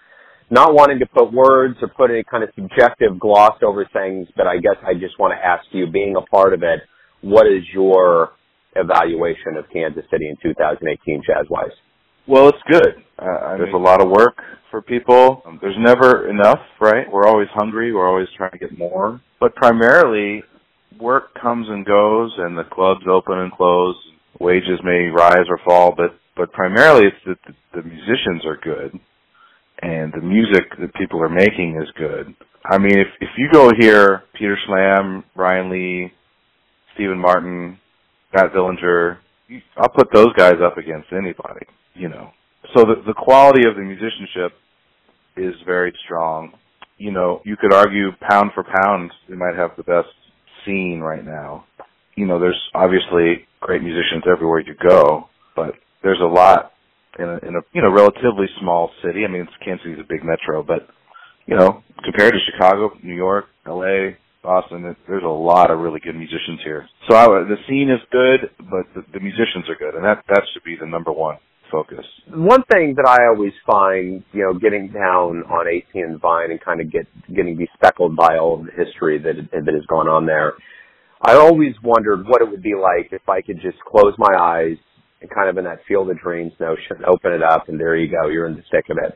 not 0.52 0.74
wanting 0.74 1.00
to 1.00 1.06
put 1.06 1.32
words 1.32 1.78
or 1.82 1.88
put 1.88 2.12
any 2.12 2.24
kind 2.24 2.44
of 2.44 2.50
subjective 2.56 3.18
gloss 3.20 3.58
over 3.64 3.88
things, 3.94 4.28
but 4.36 4.48
I 4.48 4.58
guess 4.58 4.76
I 4.86 4.94
just 4.94 5.18
want 5.18 5.34
to 5.34 5.44
ask 5.44 5.64
you, 5.72 5.88
being 5.88 6.16
a 6.18 6.22
part 6.22 6.54
of 6.54 6.62
it, 6.62 6.82
what 7.22 7.48
is 7.48 7.64
your 7.74 8.34
evaluation 8.76 9.56
of 9.58 9.66
Kansas 9.72 10.04
City 10.12 10.28
in 10.28 10.36
2018 10.44 11.24
jazz 11.26 11.46
wise? 11.50 11.72
Well, 12.28 12.50
it's 12.50 12.62
good. 12.70 13.04
Uh, 13.18 13.58
there's 13.58 13.74
a 13.74 13.78
lot 13.78 14.02
of 14.02 14.10
work 14.10 14.38
for 14.70 14.82
people. 14.82 15.42
Um, 15.46 15.60
there's 15.62 15.76
never 15.80 16.30
enough, 16.30 16.60
right? 16.80 17.06
We're 17.12 17.28
always 17.28 17.48
hungry. 17.54 17.94
We're 17.94 18.08
always 18.08 18.28
trying 18.38 18.52
to 18.52 18.58
get 18.58 18.78
more. 18.78 19.22
But 19.40 19.56
primarily, 19.56 20.44
work 21.00 21.34
comes 21.42 21.68
and 21.70 21.86
goes, 21.86 22.32
and 22.38 22.58
the 22.58 22.64
clubs 22.64 23.02
open 23.10 23.40
and 23.40 23.52
close. 23.52 23.96
Wages 24.40 24.80
may 24.84 25.08
rise 25.08 25.46
or 25.50 25.60
fall, 25.64 25.94
but 25.96 26.18
but 26.36 26.52
primarily 26.54 27.08
it's 27.08 27.18
that 27.28 27.38
the, 27.46 27.82
the 27.82 27.88
musicians 27.88 28.46
are 28.46 28.58
good, 28.58 29.00
and 29.82 30.14
the 30.14 30.22
music 30.22 30.78
that 30.80 30.94
people 30.96 31.22
are 31.22 31.30
making 31.30 31.80
is 31.82 31.90
good. 31.98 32.34
I 32.66 32.78
mean, 32.78 33.00
if 33.00 33.08
if 33.20 33.30
you 33.38 33.50
go 33.52 33.72
hear 33.80 34.24
Peter 34.34 34.58
Schlamb, 34.68 35.24
Ryan 35.36 35.70
Lee, 35.70 36.12
Stephen 36.94 37.20
Martin, 37.20 37.80
Matt 38.34 38.54
Villinger, 38.54 39.18
I'll 39.78 39.90
put 39.90 40.12
those 40.14 40.34
guys 40.34 40.56
up 40.64 40.78
against 40.78 41.12
anybody 41.12 41.66
you 41.96 42.10
know. 42.10 42.32
So 42.74 42.84
the 42.84 43.02
the 43.06 43.14
quality 43.14 43.68
of 43.68 43.76
the 43.76 43.82
musicianship 43.82 44.54
is 45.38 45.56
very 45.66 45.94
strong. 46.06 46.54
You 46.98 47.12
know, 47.12 47.42
you 47.46 47.58
could 47.58 47.74
argue 47.74 48.12
pound 48.30 48.52
for 48.54 48.64
pound, 48.64 49.12
they 49.28 49.36
might 49.36 49.56
have 49.56 49.72
the 49.76 49.84
best 49.84 50.10
scene 50.66 51.00
right 51.00 51.26
now. 51.26 51.66
You 52.16 52.28
know, 52.28 52.40
there's 52.40 52.60
obviously 52.76 53.48
great 53.60 53.82
musicians 53.82 54.24
everywhere 54.32 54.60
you 54.60 54.76
go, 54.76 55.30
but 55.56 55.76
there's 56.04 56.20
a 56.22 56.26
lot 56.26 56.74
in 57.20 57.26
a, 57.26 57.38
in 57.48 57.56
a 57.56 57.62
you 57.74 57.82
know 57.82 57.92
relatively 57.92 58.48
small 58.60 58.92
city. 59.04 59.26
I 59.26 59.32
mean, 59.32 59.42
it's, 59.42 59.52
Kansas 59.64 59.84
City's 59.84 60.00
a 60.00 60.08
big 60.08 60.24
metro, 60.24 60.64
but 60.64 60.88
you 61.46 61.56
know, 61.56 61.84
compared 62.04 62.34
to 62.34 62.40
Chicago, 62.52 62.92
New 63.04 63.16
York, 63.16 63.46
L.A., 63.66 64.18
Boston, 64.44 64.96
there's 65.08 65.24
a 65.24 65.28
lot 65.28 65.70
of 65.70 65.80
really 65.80 66.00
good 66.00 66.16
musicians 66.16 66.62
here. 66.64 66.88
So 67.08 67.16
I, 67.16 67.26
the 67.44 67.58
scene 67.68 67.90
is 67.92 68.00
good, 68.12 68.50
but 68.58 68.88
the, 68.96 69.06
the 69.14 69.20
musicians 69.20 69.70
are 69.70 69.76
good, 69.76 69.96
and 69.96 70.04
that 70.04 70.24
that 70.30 70.42
should 70.54 70.64
be 70.64 70.76
the 70.80 70.88
number 70.88 71.12
one 71.12 71.38
focus. 71.72 72.06
One 72.28 72.64
thing 72.72 72.96
that 72.98 73.08
I 73.08 73.28
always 73.34 73.54
find, 73.66 74.24
you 74.34 74.44
know, 74.44 74.60
getting 74.60 74.92
down 74.92 75.44
on 75.48 75.68
18 75.68 76.04
and 76.04 76.20
Vine 76.20 76.52
and 76.52 76.60
kind 76.60 76.82
of 76.82 76.92
get 76.92 77.08
getting 77.34 77.56
bespeckled 77.56 78.16
by 78.16 78.38
all 78.38 78.60
of 78.60 78.66
the 78.66 78.72
history 78.72 79.20
that 79.20 79.36
that 79.52 79.74
has 79.74 79.86
gone 79.88 80.08
on 80.08 80.26
there. 80.26 80.54
I 81.22 81.36
always 81.36 81.76
wondered 81.84 82.26
what 82.28 82.42
it 82.42 82.50
would 82.50 82.64
be 82.64 82.74
like 82.74 83.14
if 83.14 83.30
I 83.30 83.42
could 83.42 83.62
just 83.62 83.78
close 83.86 84.14
my 84.18 84.34
eyes 84.38 84.78
kind 85.30 85.50
of 85.50 85.58
in 85.58 85.66
that 85.66 85.80
field 85.88 86.10
of 86.10 86.20
dreams 86.20 86.54
notion, 86.60 87.04
open 87.08 87.34
it 87.34 87.44
up, 87.44 87.70
and 87.70 87.80
there 87.80 87.96
you 87.96 88.10
go, 88.10 88.30
you're 88.30 88.48
in 88.48 88.56
the 88.56 88.64
thick 88.72 88.86
of 88.90 88.98
it. 88.98 89.14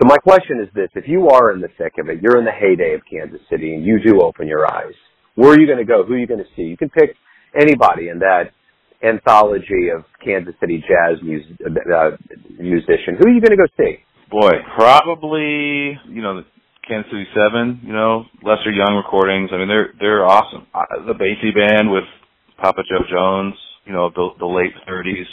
So 0.00 0.06
my 0.08 0.16
question 0.16 0.60
is 0.60 0.68
this: 0.74 0.88
If 0.94 1.04
you 1.06 1.28
are 1.28 1.52
in 1.52 1.60
the 1.60 1.68
thick 1.76 1.94
of 1.98 2.08
it, 2.08 2.22
you're 2.22 2.38
in 2.38 2.44
the 2.44 2.52
heyday 2.52 2.94
of 2.94 3.02
Kansas 3.10 3.40
City, 3.50 3.74
and 3.74 3.84
you 3.84 4.00
do 4.02 4.22
open 4.22 4.48
your 4.48 4.70
eyes, 4.72 4.94
where 5.34 5.50
are 5.50 5.60
you 5.60 5.66
going 5.66 5.78
to 5.78 5.84
go? 5.84 6.04
Who 6.04 6.14
are 6.14 6.18
you 6.18 6.26
going 6.26 6.40
to 6.40 6.50
see? 6.56 6.62
You 6.62 6.76
can 6.76 6.88
pick 6.88 7.16
anybody 7.54 8.08
in 8.08 8.18
that 8.20 8.52
anthology 9.02 9.88
of 9.94 10.04
Kansas 10.24 10.54
City 10.60 10.82
jazz 10.86 11.18
mus- 11.22 11.58
uh, 11.66 12.10
musician. 12.58 13.16
Who 13.18 13.28
are 13.28 13.32
you 13.32 13.40
going 13.40 13.56
to 13.56 13.56
go 13.56 13.68
see? 13.76 14.04
Boy, 14.30 14.52
probably 14.76 15.98
you 16.08 16.22
know 16.22 16.40
the 16.40 16.46
Kansas 16.86 17.10
City 17.10 17.26
Seven. 17.34 17.80
You 17.84 17.92
know 17.92 18.24
Lester 18.42 18.70
Young 18.70 18.94
recordings. 18.96 19.50
I 19.52 19.58
mean 19.58 19.68
they're 19.68 19.92
they're 19.98 20.24
awesome. 20.24 20.66
Uh, 20.72 21.06
the 21.06 21.14
Basie 21.14 21.54
Band 21.54 21.90
with 21.90 22.04
Papa 22.62 22.82
Jo 22.88 23.04
Jones. 23.10 23.54
You 23.84 23.92
know 23.92 24.10
the 24.10 24.30
the 24.38 24.46
late 24.46 24.74
'30s, 24.88 25.26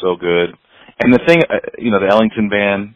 so 0.00 0.16
good. 0.16 0.56
And 1.00 1.12
the 1.12 1.20
thing, 1.26 1.42
uh, 1.48 1.58
you 1.78 1.90
know, 1.90 2.00
the 2.00 2.08
Ellington 2.10 2.48
Band. 2.48 2.94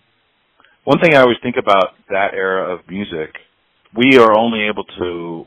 One 0.84 1.00
thing 1.00 1.14
I 1.14 1.20
always 1.20 1.36
think 1.42 1.56
about 1.58 1.94
that 2.08 2.32
era 2.32 2.72
of 2.72 2.80
music, 2.88 3.34
we 3.94 4.16
are 4.18 4.32
only 4.32 4.68
able 4.68 4.84
to 4.84 5.44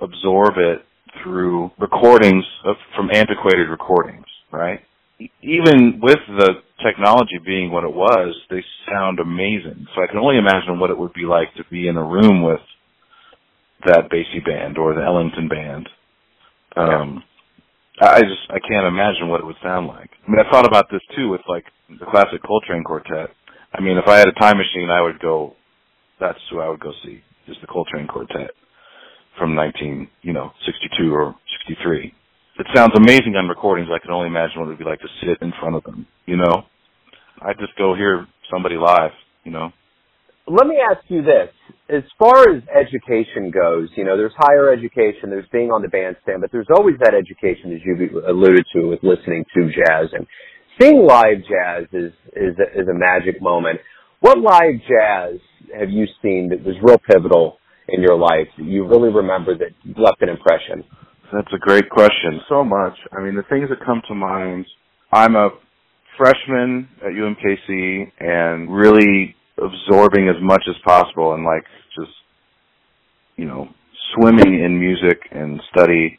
absorb 0.00 0.54
it 0.56 0.84
through 1.22 1.70
recordings 1.78 2.44
of, 2.64 2.76
from 2.96 3.10
antiquated 3.12 3.68
recordings, 3.68 4.26
right? 4.50 4.80
Even 5.42 6.00
with 6.02 6.18
the 6.26 6.54
technology 6.84 7.38
being 7.44 7.70
what 7.70 7.84
it 7.84 7.92
was, 7.92 8.34
they 8.48 8.64
sound 8.90 9.18
amazing. 9.20 9.86
So 9.94 10.02
I 10.02 10.06
can 10.06 10.18
only 10.18 10.38
imagine 10.38 10.80
what 10.80 10.90
it 10.90 10.98
would 10.98 11.12
be 11.12 11.24
like 11.24 11.54
to 11.56 11.64
be 11.70 11.88
in 11.88 11.96
a 11.96 12.04
room 12.04 12.42
with 12.42 12.60
that 13.86 14.10
Basie 14.10 14.44
band 14.44 14.78
or 14.78 14.94
the 14.94 15.02
Ellington 15.02 15.48
band. 15.48 15.88
Um, 16.76 17.22
I 18.00 18.20
just 18.20 18.48
I 18.48 18.58
can't 18.60 18.86
imagine 18.86 19.28
what 19.28 19.40
it 19.40 19.46
would 19.46 19.60
sound 19.62 19.86
like. 19.86 20.10
I 20.26 20.30
mean, 20.30 20.40
I 20.40 20.50
thought 20.50 20.66
about 20.66 20.90
this 20.90 21.02
too 21.14 21.28
with 21.28 21.42
like 21.48 21.64
the 21.88 22.06
classic 22.06 22.42
Coltrane 22.42 22.84
quartet. 22.84 23.30
I 23.72 23.80
mean, 23.80 23.98
if 23.98 24.08
I 24.08 24.18
had 24.18 24.28
a 24.28 24.32
time 24.32 24.56
machine, 24.56 24.90
I 24.90 25.02
would 25.02 25.20
go. 25.20 25.54
That's 26.18 26.38
who 26.50 26.60
I 26.60 26.68
would 26.68 26.80
go 26.80 26.92
see. 27.04 27.20
Is 27.46 27.56
the 27.60 27.66
Coltrane 27.66 28.06
quartet 28.06 28.50
from 29.38 29.54
19, 29.54 30.08
you 30.22 30.32
know, 30.32 30.52
62 30.66 31.12
or 31.12 31.34
63. 31.66 32.14
It 32.58 32.66
sounds 32.74 32.92
amazing 32.94 33.34
on 33.36 33.48
recordings. 33.48 33.88
I 33.90 33.98
can 33.98 34.12
only 34.12 34.28
imagine 34.28 34.60
what 34.60 34.66
it 34.66 34.68
would 34.70 34.78
be 34.78 34.84
like 34.84 35.00
to 35.00 35.08
sit 35.22 35.40
in 35.40 35.52
front 35.58 35.76
of 35.76 35.84
them, 35.84 36.06
you 36.26 36.36
know? 36.36 36.64
I 37.40 37.54
just 37.54 37.74
go 37.78 37.94
hear 37.94 38.26
somebody 38.52 38.76
live, 38.76 39.12
you 39.44 39.50
know? 39.50 39.72
Let 40.46 40.66
me 40.66 40.76
ask 40.78 41.02
you 41.08 41.22
this. 41.22 41.48
As 41.90 42.04
far 42.18 42.48
as 42.48 42.62
education 42.70 43.50
goes, 43.50 43.88
you 43.96 44.04
know, 44.04 44.16
there's 44.16 44.32
higher 44.36 44.72
education, 44.72 45.28
there's 45.28 45.48
being 45.50 45.70
on 45.70 45.82
the 45.82 45.88
bandstand, 45.88 46.40
but 46.40 46.52
there's 46.52 46.68
always 46.74 46.94
that 47.00 47.14
education, 47.14 47.74
as 47.74 47.80
you 47.84 48.22
alluded 48.28 48.64
to, 48.74 48.86
with 48.86 49.00
listening 49.02 49.44
to 49.54 49.66
jazz. 49.66 50.06
And 50.12 50.26
seeing 50.80 51.04
live 51.04 51.38
jazz 51.48 51.88
is, 51.92 52.12
is, 52.36 52.54
a, 52.58 52.80
is 52.80 52.88
a 52.88 52.94
magic 52.94 53.42
moment. 53.42 53.80
What 54.20 54.38
live 54.38 54.78
jazz 54.86 55.40
have 55.76 55.90
you 55.90 56.06
seen 56.22 56.50
that 56.50 56.62
was 56.64 56.76
real 56.82 56.98
pivotal 57.10 57.58
in 57.88 58.02
your 58.02 58.16
life 58.16 58.46
that 58.56 58.66
you 58.66 58.86
really 58.86 59.12
remember 59.12 59.56
that 59.58 59.72
left 59.98 60.22
an 60.22 60.28
impression? 60.28 60.84
That's 61.32 61.52
a 61.54 61.58
great 61.58 61.88
question. 61.90 62.40
So 62.48 62.64
much. 62.64 62.94
I 63.12 63.20
mean, 63.20 63.34
the 63.34 63.44
things 63.48 63.68
that 63.68 63.84
come 63.84 64.02
to 64.08 64.14
mind, 64.14 64.66
I'm 65.12 65.36
a 65.36 65.50
freshman 66.18 66.88
at 67.02 67.12
UMKC 67.12 68.12
and 68.20 68.70
really 68.70 69.34
absorbing 69.60 70.28
as 70.28 70.40
much 70.42 70.62
as 70.68 70.76
possible 70.84 71.34
and 71.34 71.44
like 71.44 71.64
just, 71.94 72.12
you 73.36 73.46
know, 73.46 73.68
swimming 74.14 74.62
in 74.64 74.78
music 74.78 75.20
and 75.30 75.60
study. 75.70 76.18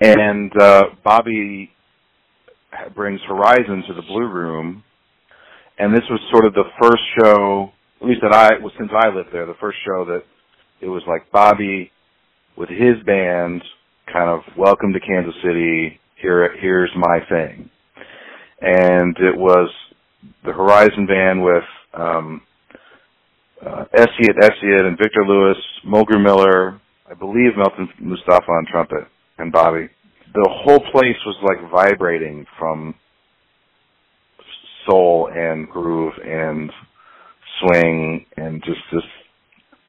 And, 0.00 0.52
uh, 0.60 0.82
Bobby 1.04 1.70
brings 2.94 3.20
Horizon 3.26 3.84
to 3.88 3.94
the 3.94 4.02
Blue 4.02 4.26
Room. 4.26 4.84
And 5.78 5.94
this 5.94 6.04
was 6.10 6.20
sort 6.30 6.44
of 6.44 6.54
the 6.54 6.64
first 6.82 7.02
show, 7.18 7.70
at 8.00 8.06
least 8.08 8.20
that 8.22 8.32
I, 8.32 8.58
was 8.62 8.72
since 8.78 8.90
I 8.92 9.08
lived 9.08 9.30
there, 9.32 9.46
the 9.46 9.54
first 9.60 9.78
show 9.86 10.04
that 10.06 10.24
it 10.80 10.88
was 10.88 11.02
like 11.06 11.30
Bobby, 11.30 11.92
with 12.56 12.68
his 12.68 13.00
band, 13.06 13.62
kind 14.12 14.28
of 14.28 14.40
welcome 14.56 14.92
to 14.92 15.00
Kansas 15.00 15.34
City. 15.44 16.00
Here, 16.20 16.56
here's 16.60 16.90
my 16.96 17.20
thing, 17.28 17.70
and 18.60 19.16
it 19.18 19.36
was 19.36 19.70
the 20.44 20.52
Horizon 20.52 21.06
Band 21.06 21.44
with 21.44 21.62
um, 21.94 22.42
uh, 23.64 23.84
Essiet 23.94 24.36
Essiet 24.40 24.86
and 24.86 24.98
Victor 24.98 25.24
Lewis, 25.26 25.56
Mulgrew 25.86 26.22
Miller, 26.22 26.80
I 27.10 27.14
believe 27.14 27.56
Melton 27.56 27.88
Mustafa 28.00 28.50
on 28.50 28.66
trumpet, 28.70 29.08
and 29.38 29.52
Bobby. 29.52 29.88
The 30.34 30.48
whole 30.64 30.80
place 30.92 31.16
was 31.26 31.36
like 31.42 31.70
vibrating 31.70 32.44
from 32.58 32.94
soul 34.88 35.30
and 35.34 35.68
groove 35.68 36.12
and 36.24 36.70
swing 37.60 38.26
and 38.36 38.62
just 38.62 38.80
this 38.92 39.02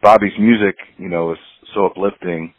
Bobby's 0.02 0.34
music, 0.40 0.76
you 0.98 1.10
know, 1.10 1.26
was 1.28 1.38
so 1.76 1.86
uplifting, 1.86 2.54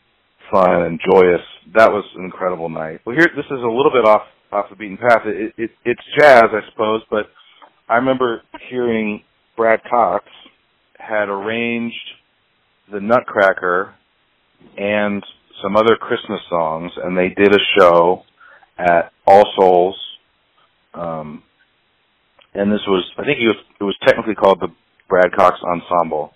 fun 0.53 0.83
and 0.83 1.01
joyous. 1.11 1.41
That 1.75 1.91
was 1.91 2.05
an 2.17 2.25
incredible 2.25 2.69
night. 2.69 3.01
Well, 3.05 3.17
here, 3.17 3.29
this 3.35 3.47
is 3.47 3.63
a 3.63 3.69
little 3.69 3.91
bit 3.93 4.07
off 4.07 4.23
off 4.53 4.67
the 4.69 4.77
beaten 4.77 4.97
path. 4.99 5.23
It, 5.25 5.55
it, 5.57 5.71
it's 5.85 6.01
jazz, 6.19 6.45
I 6.45 6.61
suppose, 6.71 7.03
but 7.11 7.27
I 7.89 7.97
remember 7.97 8.43
hearing 8.69 9.23
Brad 9.57 9.81
Cox 9.89 10.25
had 11.01 11.29
arranged 11.29 11.97
the 12.93 13.01
Nutcracker 13.01 13.95
and 14.77 15.25
some 15.63 15.77
other 15.77 15.97
Christmas 15.97 16.41
songs, 16.49 16.93
and 17.03 17.17
they 17.17 17.29
did 17.29 17.55
a 17.55 17.59
show 17.79 18.23
at 18.79 19.13
All 19.27 19.45
Souls. 19.59 19.97
Um, 20.95 21.43
and 22.55 22.71
this 22.71 22.81
was, 22.87 23.05
I 23.19 23.25
think 23.25 23.39
it 23.39 23.47
was, 23.47 23.65
it 23.81 23.85
was 23.85 23.97
technically 24.07 24.35
called 24.35 24.61
the 24.61 24.69
Brad 25.09 25.33
Cox 25.37 25.59
Ensemble. 25.63 26.33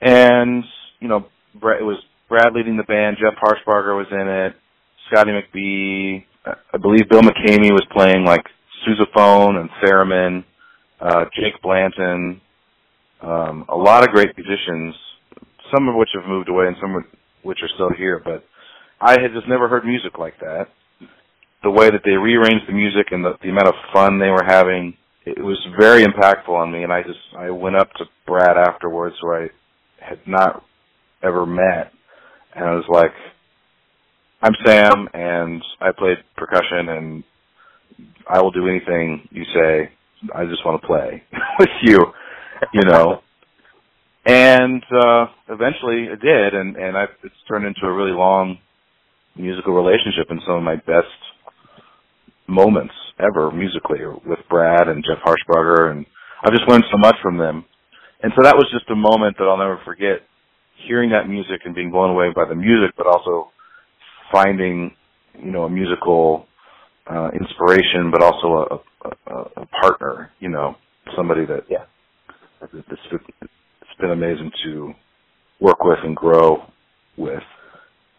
And, 0.00 0.64
you 1.00 1.08
know, 1.08 1.26
Brad, 1.54 1.80
it 1.80 1.84
was 1.84 1.98
Brad 2.28 2.52
leading 2.54 2.76
the 2.76 2.82
band, 2.84 3.18
Jeff 3.20 3.38
Harshbarger 3.42 3.96
was 3.96 4.06
in 4.10 4.28
it, 4.28 4.54
Scotty 5.10 5.32
McBee, 5.32 6.24
I 6.44 6.78
believe 6.78 7.08
Bill 7.08 7.22
McKemy 7.22 7.70
was 7.70 7.86
playing 7.92 8.24
like 8.24 8.44
sousaphone 8.86 9.56
and 9.60 9.70
theremin, 9.82 10.44
uh, 11.00 11.24
Jake 11.34 11.60
Blanton, 11.62 12.40
um, 13.22 13.64
a 13.68 13.76
lot 13.76 14.02
of 14.04 14.10
great 14.10 14.36
musicians, 14.36 14.94
some 15.74 15.88
of 15.88 15.94
which 15.94 16.10
have 16.14 16.28
moved 16.28 16.48
away 16.48 16.66
and 16.66 16.76
some 16.80 16.96
of 16.96 17.02
which 17.42 17.58
are 17.62 17.68
still 17.74 17.90
here, 17.96 18.20
but 18.24 18.44
I 19.00 19.12
had 19.12 19.32
just 19.34 19.48
never 19.48 19.68
heard 19.68 19.84
music 19.84 20.18
like 20.18 20.38
that. 20.40 20.66
The 21.62 21.70
way 21.70 21.90
that 21.90 22.02
they 22.04 22.12
rearranged 22.12 22.66
the 22.68 22.72
music 22.72 23.08
and 23.10 23.24
the, 23.24 23.34
the 23.42 23.48
amount 23.48 23.68
of 23.68 23.74
fun 23.92 24.18
they 24.18 24.30
were 24.30 24.44
having, 24.44 24.96
it 25.24 25.42
was 25.42 25.58
very 25.78 26.04
impactful 26.04 26.48
on 26.48 26.72
me 26.72 26.82
and 26.82 26.92
I 26.92 27.02
just, 27.02 27.18
I 27.38 27.50
went 27.50 27.76
up 27.76 27.92
to 27.94 28.04
Brad 28.26 28.56
afterwards 28.56 29.16
where 29.20 29.44
I 29.44 29.48
had 30.00 30.18
not 30.26 30.64
ever 31.22 31.46
met 31.46 31.92
and 32.54 32.64
I 32.64 32.74
was 32.74 32.84
like, 32.88 33.12
I'm 34.42 34.54
Sam 34.66 35.08
and 35.14 35.62
I 35.80 35.92
played 35.96 36.18
percussion 36.36 36.88
and 36.88 37.24
I 38.28 38.40
will 38.40 38.50
do 38.50 38.68
anything 38.68 39.28
you 39.30 39.44
say. 39.54 39.92
I 40.34 40.46
just 40.46 40.64
want 40.64 40.80
to 40.80 40.86
play 40.86 41.22
with 41.58 41.68
you, 41.82 41.98
you 42.74 42.82
know. 42.82 43.20
and 44.26 44.82
uh 44.92 45.26
eventually 45.48 46.04
it 46.04 46.20
did 46.20 46.54
and 46.54 46.76
and 46.76 46.96
I 46.96 47.04
it's 47.24 47.34
turned 47.48 47.66
into 47.66 47.84
a 47.84 47.92
really 47.92 48.12
long 48.12 48.58
musical 49.36 49.74
relationship 49.74 50.26
and 50.30 50.40
some 50.46 50.56
of 50.56 50.62
my 50.62 50.76
best 50.76 51.08
moments 52.46 52.94
ever 53.18 53.50
musically 53.50 54.00
with 54.26 54.38
Brad 54.48 54.88
and 54.88 55.04
Jeff 55.04 55.22
Harshbarger 55.24 55.90
and 55.90 56.06
I've 56.44 56.52
just 56.52 56.68
learned 56.68 56.84
so 56.90 56.98
much 56.98 57.16
from 57.22 57.38
them. 57.38 57.64
And 58.22 58.32
so 58.36 58.42
that 58.42 58.56
was 58.56 58.68
just 58.72 58.90
a 58.90 58.96
moment 58.96 59.36
that 59.38 59.44
I'll 59.44 59.56
never 59.58 59.80
forget 59.84 60.20
hearing 60.86 61.10
that 61.10 61.28
music 61.28 61.62
and 61.64 61.74
being 61.74 61.90
blown 61.90 62.10
away 62.10 62.28
by 62.34 62.44
the 62.48 62.54
music 62.54 62.94
but 62.96 63.06
also 63.06 63.50
finding 64.32 64.92
you 65.42 65.50
know 65.50 65.64
a 65.64 65.70
musical 65.70 66.46
uh 67.10 67.30
inspiration 67.32 68.10
but 68.10 68.22
also 68.22 68.66
a 68.70 68.76
a, 69.26 69.62
a 69.62 69.66
partner, 69.80 70.30
you 70.40 70.48
know, 70.48 70.76
somebody 71.16 71.44
that 71.46 71.64
yeah. 71.68 71.84
It's, 72.62 73.00
it's 73.12 74.00
been 74.00 74.10
amazing 74.10 74.50
to 74.64 74.94
work 75.60 75.82
with 75.84 75.98
and 76.04 76.16
grow 76.16 76.62
with. 77.16 77.42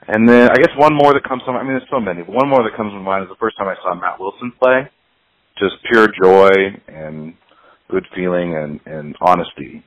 And 0.08 0.28
then 0.28 0.50
I 0.50 0.56
guess 0.56 0.72
one 0.78 0.94
more 0.94 1.14
that 1.14 1.24
comes 1.28 1.44
to 1.46 1.52
mind, 1.52 1.62
I 1.62 1.64
mean 1.64 1.78
there's 1.80 1.90
so 1.90 2.00
many, 2.00 2.24
but 2.24 2.36
one 2.36 2.50
more 2.50 2.64
that 2.64 2.76
comes 2.76 2.92
to 2.92 3.00
mind 3.00 3.24
is 3.24 3.30
the 3.30 3.40
first 3.40 3.58
time 3.58 3.68
I 3.68 3.76
saw 3.82 3.96
Matt 3.96 4.20
Wilson 4.20 4.52
play. 4.60 4.90
Just 5.58 5.76
pure 5.92 6.08
joy 6.22 6.52
and 6.88 7.36
good 7.90 8.06
feeling 8.16 8.56
and, 8.56 8.80
and 8.86 9.16
honesty 9.22 9.84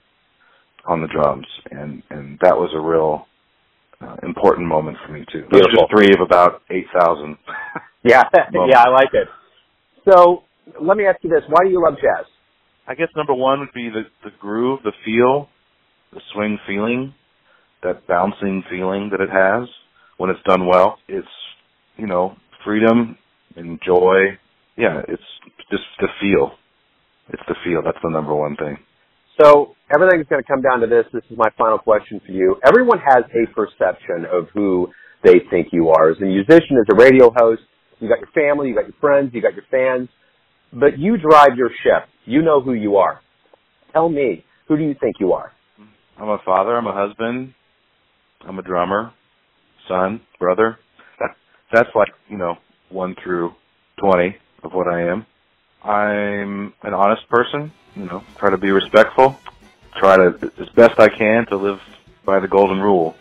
on 0.86 1.02
the 1.02 1.08
drums. 1.08 1.46
And, 1.70 2.02
and 2.10 2.38
that 2.42 2.56
was 2.56 2.70
a 2.74 2.80
real 2.80 3.26
uh, 4.00 4.16
important 4.22 4.68
moment 4.68 4.96
for 5.04 5.12
me 5.12 5.24
too. 5.32 5.44
Those 5.50 5.62
are 5.62 5.70
just 5.70 5.90
three 5.90 6.14
of 6.14 6.20
about 6.24 6.62
8,000. 6.70 7.36
yeah, 8.04 8.22
yeah, 8.68 8.84
I 8.84 8.88
like 8.90 9.12
it. 9.12 9.28
So 10.08 10.44
let 10.80 10.96
me 10.96 11.06
ask 11.06 11.18
you 11.22 11.30
this: 11.30 11.42
Why 11.48 11.64
do 11.64 11.70
you 11.70 11.82
love 11.82 11.94
jazz? 11.94 12.26
I 12.88 12.94
guess 12.94 13.08
number 13.16 13.34
one 13.34 13.60
would 13.60 13.72
be 13.74 13.88
the 13.88 14.02
the 14.24 14.34
groove, 14.38 14.80
the 14.84 14.92
feel, 15.04 15.48
the 16.12 16.20
swing 16.32 16.58
feeling, 16.66 17.14
that 17.82 18.06
bouncing 18.06 18.62
feeling 18.70 19.10
that 19.10 19.20
it 19.20 19.30
has 19.30 19.68
when 20.18 20.30
it's 20.30 20.42
done 20.46 20.66
well. 20.66 20.98
It's 21.08 21.26
you 21.96 22.06
know 22.06 22.36
freedom 22.64 23.18
and 23.56 23.80
joy. 23.84 24.38
Yeah, 24.76 25.02
it's 25.08 25.22
just 25.70 25.84
the 26.00 26.08
feel. 26.20 26.52
It's 27.30 27.42
the 27.48 27.56
feel. 27.64 27.82
That's 27.84 27.98
the 28.02 28.10
number 28.10 28.34
one 28.34 28.56
thing. 28.56 28.78
So 29.42 29.74
everything's 29.92 30.28
going 30.28 30.42
to 30.42 30.48
come 30.48 30.62
down 30.62 30.80
to 30.80 30.86
this. 30.86 31.04
This 31.12 31.24
is 31.30 31.36
my 31.36 31.48
final 31.58 31.78
question 31.78 32.20
for 32.24 32.32
you. 32.32 32.56
Everyone 32.64 32.98
has 32.98 33.24
a 33.34 33.52
perception 33.52 34.24
of 34.30 34.48
who 34.54 34.88
they 35.24 35.40
think 35.50 35.68
you 35.72 35.90
are. 35.90 36.10
As 36.10 36.18
a 36.18 36.24
musician, 36.24 36.78
as 36.80 36.86
a 36.90 36.94
radio 36.94 37.32
host, 37.36 37.62
you 37.98 38.08
got 38.08 38.20
your 38.20 38.30
family, 38.32 38.68
you 38.68 38.74
got 38.74 38.84
your 38.84 38.96
friends, 39.00 39.32
you 39.34 39.42
got 39.42 39.54
your 39.54 39.64
fans 39.70 40.08
but 40.72 40.98
you 40.98 41.16
drive 41.16 41.56
your 41.56 41.70
ship. 41.82 42.08
You 42.26 42.42
know 42.42 42.60
who 42.60 42.74
you 42.74 42.96
are. 42.96 43.20
Tell 43.92 44.08
me, 44.08 44.44
who 44.68 44.76
do 44.76 44.82
you 44.82 44.94
think 45.00 45.16
you 45.20 45.32
are? 45.32 45.52
I'm 46.18 46.28
a 46.28 46.38
father. 46.44 46.76
I'm 46.76 46.86
a 46.86 46.92
husband. 46.92 47.54
I'm 48.46 48.58
a 48.58 48.62
drummer, 48.62 49.12
son, 49.88 50.20
brother. 50.38 50.78
That's 51.72 51.88
like, 51.94 52.10
you 52.28 52.36
know, 52.36 52.56
one 52.90 53.16
through 53.22 53.54
20 53.98 54.36
of 54.62 54.72
what 54.72 54.86
I 54.86 55.08
am. 55.08 55.26
I'm 55.82 56.74
an 56.82 56.94
honest 56.94 57.28
person, 57.28 57.72
you 57.94 58.04
know, 58.04 58.22
try 58.38 58.50
to 58.50 58.58
be 58.58 58.70
respectful, 58.70 59.36
try 59.96 60.16
to, 60.16 60.50
as 60.60 60.68
best 60.76 60.98
I 60.98 61.08
can, 61.08 61.46
to 61.46 61.56
live 61.56 61.78
by 62.24 62.40
the 62.40 62.48
golden 62.48 62.80
rule. 62.80 63.14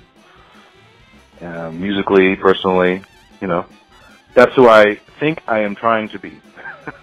Uh, 1.42 1.72
musically, 1.72 2.36
personally, 2.36 3.04
you 3.42 3.48
know, 3.48 3.66
that's 4.36 4.54
who 4.56 4.68
I 4.68 5.00
think 5.20 5.40
I 5.48 5.62
am 5.62 5.76
trying 5.76 6.10
to 6.10 6.20
be. 6.20 6.40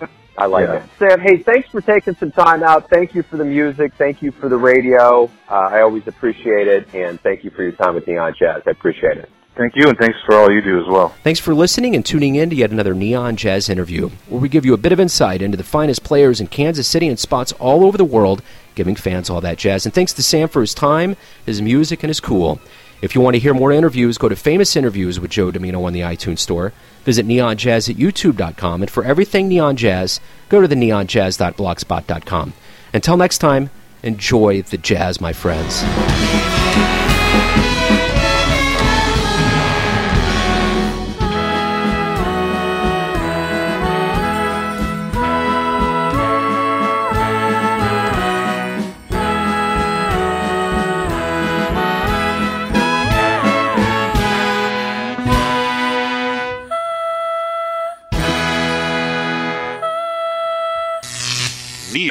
I 0.42 0.46
like 0.46 0.66
yeah. 0.66 0.82
it. 0.82 0.90
Sam, 0.98 1.20
hey, 1.20 1.38
thanks 1.38 1.68
for 1.68 1.80
taking 1.80 2.16
some 2.16 2.32
time 2.32 2.64
out. 2.64 2.90
Thank 2.90 3.14
you 3.14 3.22
for 3.22 3.36
the 3.36 3.44
music. 3.44 3.92
Thank 3.96 4.22
you 4.22 4.32
for 4.32 4.48
the 4.48 4.56
radio. 4.56 5.30
Uh, 5.48 5.54
I 5.54 5.82
always 5.82 6.08
appreciate 6.08 6.66
it. 6.66 6.92
And 6.92 7.20
thank 7.20 7.44
you 7.44 7.50
for 7.50 7.62
your 7.62 7.70
time 7.70 7.94
with 7.94 8.08
Neon 8.08 8.34
Jazz. 8.36 8.62
I 8.66 8.70
appreciate 8.70 9.18
it. 9.18 9.30
Thank 9.54 9.76
you, 9.76 9.86
and 9.86 9.96
thanks 9.98 10.18
for 10.26 10.34
all 10.34 10.50
you 10.50 10.62
do 10.62 10.80
as 10.80 10.86
well. 10.88 11.10
Thanks 11.22 11.38
for 11.38 11.54
listening 11.54 11.94
and 11.94 12.04
tuning 12.04 12.36
in 12.36 12.50
to 12.50 12.56
yet 12.56 12.70
another 12.70 12.94
Neon 12.94 13.36
Jazz 13.36 13.68
interview, 13.68 14.08
where 14.28 14.40
we 14.40 14.48
give 14.48 14.64
you 14.64 14.72
a 14.72 14.78
bit 14.78 14.92
of 14.92 14.98
insight 14.98 15.42
into 15.42 15.58
the 15.58 15.62
finest 15.62 16.02
players 16.02 16.40
in 16.40 16.46
Kansas 16.46 16.88
City 16.88 17.06
and 17.06 17.18
spots 17.18 17.52
all 17.52 17.84
over 17.84 17.98
the 17.98 18.04
world, 18.04 18.42
giving 18.74 18.96
fans 18.96 19.28
all 19.28 19.42
that 19.42 19.58
jazz. 19.58 19.84
And 19.84 19.94
thanks 19.94 20.14
to 20.14 20.22
Sam 20.22 20.48
for 20.48 20.62
his 20.62 20.74
time, 20.74 21.16
his 21.44 21.60
music, 21.60 22.02
and 22.02 22.08
his 22.08 22.18
cool. 22.18 22.60
If 23.02 23.16
you 23.16 23.20
want 23.20 23.34
to 23.34 23.40
hear 23.40 23.52
more 23.52 23.72
interviews, 23.72 24.16
go 24.16 24.28
to 24.28 24.36
Famous 24.36 24.76
Interviews 24.76 25.18
with 25.18 25.32
Joe 25.32 25.50
Dimino 25.50 25.84
on 25.84 25.92
the 25.92 26.00
iTunes 26.00 26.38
Store. 26.38 26.72
Visit 27.04 27.26
neonjazz 27.26 27.90
at 27.90 27.96
youtube.com. 27.96 28.82
And 28.82 28.90
for 28.90 29.04
everything 29.04 29.48
Neon 29.48 29.74
Jazz, 29.76 30.20
go 30.48 30.60
to 30.60 30.68
the 30.68 30.76
neonjazz.blogspot.com. 30.76 32.52
Until 32.94 33.16
next 33.16 33.38
time, 33.38 33.70
enjoy 34.04 34.62
the 34.62 34.78
jazz, 34.78 35.20
my 35.20 35.32
friends. 35.32 35.82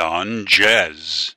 Neon 0.01 0.47
Jazz. 0.47 1.35